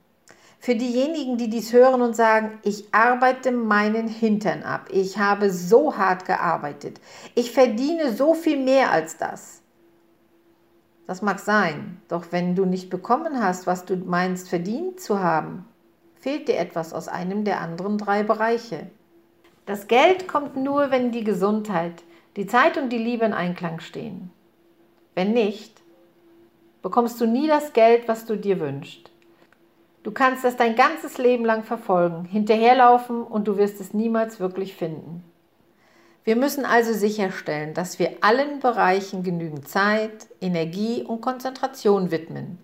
Für 0.59 0.75
diejenigen, 0.75 1.37
die 1.37 1.49
dies 1.49 1.73
hören 1.73 2.03
und 2.03 2.17
sagen, 2.17 2.59
ich 2.63 2.93
arbeite 2.93 3.53
meinen 3.53 4.09
Hintern 4.09 4.63
ab, 4.63 4.89
ich 4.91 5.19
habe 5.19 5.51
so 5.51 5.97
hart 5.97 6.25
gearbeitet, 6.25 7.01
ich 7.35 7.53
verdiene 7.53 8.13
so 8.13 8.35
viel 8.35 8.59
mehr 8.59 8.91
als 8.91 9.17
das. 9.17 9.63
Das 11.07 11.23
mag 11.23 11.39
sein, 11.39 12.01
doch 12.09 12.27
wenn 12.33 12.57
du 12.57 12.65
nicht 12.65 12.91
bekommen 12.91 13.41
hast, 13.41 13.67
was 13.67 13.85
du 13.85 13.97
meinst 13.97 14.49
verdient 14.49 15.01
zu 15.01 15.21
haben, 15.21 15.65
fehlt 16.19 16.49
dir 16.49 16.59
etwas 16.59 16.93
aus 16.93 17.07
einem 17.07 17.45
der 17.45 17.61
anderen 17.61 17.99
drei 17.99 18.25
Bereiche. 18.25 18.89
Das 19.67 19.87
Geld 19.87 20.27
kommt 20.27 20.57
nur, 20.57 20.91
wenn 20.91 21.13
die 21.13 21.23
Gesundheit, 21.23 22.03
die 22.37 22.47
Zeit 22.47 22.77
und 22.77 22.91
die 22.91 22.99
Liebe 22.99 23.25
in 23.25 23.33
Einklang 23.33 23.79
stehen. 23.79 24.31
Wenn 25.15 25.33
nicht, 25.33 25.81
bekommst 26.83 27.21
du 27.21 27.27
nie 27.27 27.47
das 27.47 27.73
Geld, 27.73 28.09
was 28.09 28.27
du 28.27 28.37
dir 28.37 28.59
wünschst. 28.59 29.11
Du 30.07 30.13
kannst 30.13 30.45
das 30.45 30.57
dein 30.57 30.77
ganzes 30.77 31.19
Leben 31.19 31.45
lang 31.45 31.65
verfolgen, 31.65 32.27
hinterherlaufen 32.27 33.25
und 33.25 33.49
du 33.49 33.57
wirst 33.57 33.81
es 33.81 33.93
niemals 33.93 34.39
wirklich 34.39 34.77
finden. 34.77 35.25
Wir 36.23 36.37
müssen 36.37 36.65
also 36.65 36.93
sicherstellen, 36.93 37.75
dass 37.75 37.99
wir 37.99 38.19
allen 38.21 38.61
Bereichen 38.61 39.25
genügend 39.25 39.69
Zeit, 39.69 40.29
Energie 40.41 41.03
und 41.03 41.23
Konzentration 41.23 42.13
widmen, 42.13 42.59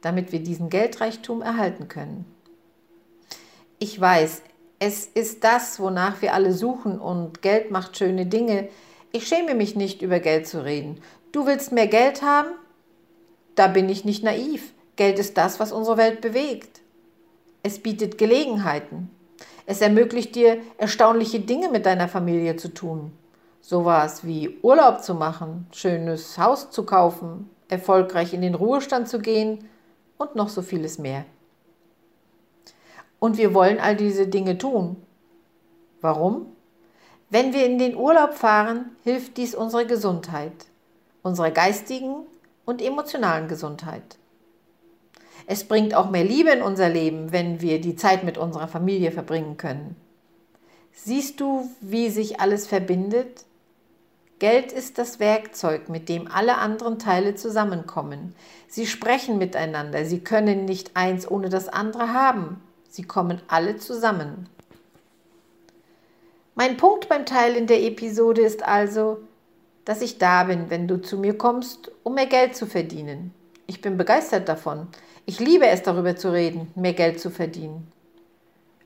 damit 0.00 0.32
wir 0.32 0.42
diesen 0.42 0.70
Geldreichtum 0.70 1.42
erhalten 1.42 1.88
können. 1.88 2.24
Ich 3.78 4.00
weiß, 4.00 4.40
es 4.78 5.04
ist 5.04 5.44
das, 5.44 5.78
wonach 5.78 6.22
wir 6.22 6.32
alle 6.32 6.54
suchen 6.54 6.98
und 6.98 7.42
Geld 7.42 7.70
macht 7.70 7.98
schöne 7.98 8.24
Dinge. 8.24 8.70
Ich 9.12 9.28
schäme 9.28 9.54
mich 9.54 9.76
nicht, 9.76 10.00
über 10.00 10.20
Geld 10.20 10.46
zu 10.46 10.64
reden. 10.64 11.02
Du 11.32 11.44
willst 11.44 11.70
mehr 11.70 11.86
Geld 11.86 12.22
haben? 12.22 12.48
Da 13.56 13.66
bin 13.66 13.90
ich 13.90 14.06
nicht 14.06 14.24
naiv. 14.24 14.72
Geld 14.98 15.20
ist 15.20 15.36
das, 15.36 15.60
was 15.60 15.70
unsere 15.70 15.96
Welt 15.96 16.20
bewegt. 16.20 16.80
Es 17.62 17.78
bietet 17.78 18.18
Gelegenheiten. 18.18 19.10
Es 19.64 19.80
ermöglicht 19.80 20.34
dir, 20.34 20.60
erstaunliche 20.76 21.38
Dinge 21.38 21.68
mit 21.68 21.86
deiner 21.86 22.08
Familie 22.08 22.56
zu 22.56 22.74
tun. 22.74 23.12
Sowas 23.60 24.26
wie 24.26 24.58
Urlaub 24.60 25.04
zu 25.04 25.14
machen, 25.14 25.68
schönes 25.70 26.36
Haus 26.36 26.70
zu 26.70 26.84
kaufen, 26.84 27.48
erfolgreich 27.68 28.34
in 28.34 28.42
den 28.42 28.56
Ruhestand 28.56 29.08
zu 29.08 29.20
gehen 29.20 29.68
und 30.16 30.34
noch 30.34 30.48
so 30.48 30.62
vieles 30.62 30.98
mehr. 30.98 31.24
Und 33.20 33.38
wir 33.38 33.54
wollen 33.54 33.78
all 33.78 33.94
diese 33.94 34.26
Dinge 34.26 34.58
tun. 34.58 34.96
Warum? 36.00 36.46
Wenn 37.30 37.52
wir 37.52 37.66
in 37.66 37.78
den 37.78 37.94
Urlaub 37.94 38.34
fahren, 38.34 38.96
hilft 39.04 39.36
dies 39.36 39.54
unserer 39.54 39.84
Gesundheit, 39.84 40.66
unserer 41.22 41.52
geistigen 41.52 42.26
und 42.64 42.82
emotionalen 42.82 43.46
Gesundheit. 43.46 44.17
Es 45.50 45.64
bringt 45.64 45.94
auch 45.94 46.10
mehr 46.10 46.24
Liebe 46.24 46.50
in 46.50 46.60
unser 46.60 46.90
Leben, 46.90 47.32
wenn 47.32 47.62
wir 47.62 47.80
die 47.80 47.96
Zeit 47.96 48.22
mit 48.22 48.36
unserer 48.36 48.68
Familie 48.68 49.10
verbringen 49.10 49.56
können. 49.56 49.96
Siehst 50.92 51.40
du, 51.40 51.70
wie 51.80 52.10
sich 52.10 52.38
alles 52.38 52.66
verbindet? 52.66 53.46
Geld 54.40 54.72
ist 54.72 54.98
das 54.98 55.20
Werkzeug, 55.20 55.88
mit 55.88 56.10
dem 56.10 56.30
alle 56.30 56.58
anderen 56.58 56.98
Teile 56.98 57.34
zusammenkommen. 57.34 58.34
Sie 58.68 58.86
sprechen 58.86 59.38
miteinander, 59.38 60.04
sie 60.04 60.20
können 60.20 60.66
nicht 60.66 60.90
eins 60.98 61.28
ohne 61.28 61.48
das 61.48 61.70
andere 61.70 62.12
haben. 62.12 62.60
Sie 62.90 63.04
kommen 63.04 63.40
alle 63.48 63.78
zusammen. 63.78 64.50
Mein 66.54 66.76
Punkt 66.76 67.08
beim 67.08 67.24
Teilen 67.24 67.66
der 67.66 67.82
Episode 67.84 68.42
ist 68.42 68.62
also, 68.62 69.16
dass 69.86 70.02
ich 70.02 70.18
da 70.18 70.44
bin, 70.44 70.68
wenn 70.68 70.88
du 70.88 71.00
zu 71.00 71.16
mir 71.16 71.38
kommst, 71.38 71.90
um 72.02 72.16
mehr 72.16 72.26
Geld 72.26 72.54
zu 72.54 72.66
verdienen. 72.66 73.32
Ich 73.66 73.80
bin 73.80 73.96
begeistert 73.96 74.46
davon. 74.46 74.88
Ich 75.28 75.40
liebe 75.40 75.66
es, 75.66 75.82
darüber 75.82 76.16
zu 76.16 76.32
reden, 76.32 76.72
mehr 76.74 76.94
Geld 76.94 77.20
zu 77.20 77.28
verdienen. 77.28 77.92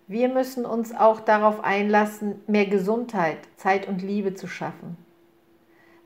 Wir 0.09 0.29
müssen 0.29 0.67
uns 0.67 0.93
auch 0.93 1.21
darauf 1.21 1.63
einlassen, 1.63 2.41
mehr 2.49 2.67
Gesundheit, 2.67 3.39
Zeit 3.57 3.87
und 3.87 4.03
Liebe 4.03 4.35
zu 4.35 4.49
schaffen. 4.49 4.97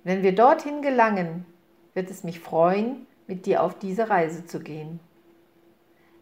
Wenn 0.04 0.22
wir 0.22 0.34
dorthin 0.34 0.82
gelangen, 0.82 1.46
wird 1.94 2.10
es 2.10 2.22
mich 2.22 2.40
freuen, 2.40 3.06
mit 3.26 3.46
dir 3.46 3.62
auf 3.62 3.78
diese 3.78 4.10
Reise 4.10 4.44
zu 4.44 4.60
gehen. 4.60 5.00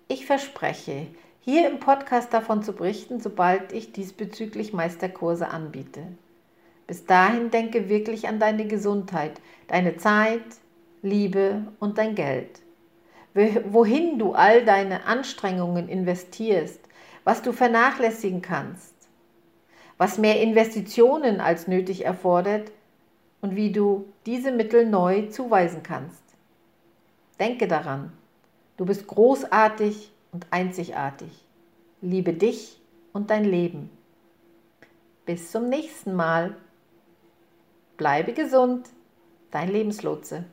Ich 0.07 0.27
verspreche, 0.27 1.09
hier 1.41 1.69
im 1.69 1.81
Podcast 1.81 2.33
davon 2.33 2.63
zu 2.63 2.73
berichten, 2.73 3.19
sobald 3.19 3.73
ich 3.73 3.91
diesbezüglich 3.91 4.73
Meisterkurse 4.73 5.49
anbiete. 5.49 6.03
Bis 6.87 7.05
dahin 7.05 7.51
denke 7.51 7.89
wirklich 7.89 8.29
an 8.29 8.39
deine 8.39 8.69
Gesundheit, 8.69 9.41
deine 9.67 9.97
Zeit, 9.97 10.45
Liebe 11.03 11.67
und 11.81 11.99
dein 11.99 12.15
Geld 12.15 12.61
wohin 13.35 14.19
du 14.19 14.33
all 14.33 14.65
deine 14.65 15.07
Anstrengungen 15.07 15.89
investierst, 15.89 16.81
was 17.25 17.43
du 17.43 17.53
vernachlässigen 17.53 18.43
kannst, 18.43 18.95
was 19.99 20.19
mehr 20.19 20.41
Investitionen 20.41 21.41
als 21.41 21.67
nötig 21.67 22.05
erfordert 22.05 22.71
und 23.41 23.57
wie 23.57 23.73
du 23.73 24.07
diese 24.27 24.53
Mittel 24.53 24.87
neu 24.87 25.27
zuweisen 25.27 25.83
kannst. 25.83 26.23
Denke 27.41 27.67
daran, 27.67 28.13
du 28.77 28.87
bist 28.87 29.07
großartig 29.07 30.13
und 30.33 30.47
einzigartig. 30.51 31.45
Liebe 32.01 32.33
dich 32.33 32.81
und 33.13 33.31
dein 33.31 33.45
Leben. 33.45 33.91
Bis 35.27 35.51
zum 35.51 35.69
nächsten 35.69 36.15
Mal. 36.15 36.55
Bleibe 37.97 38.33
gesund, 38.33 38.91
dein 39.51 39.71
Lebenslotse. 39.71 40.45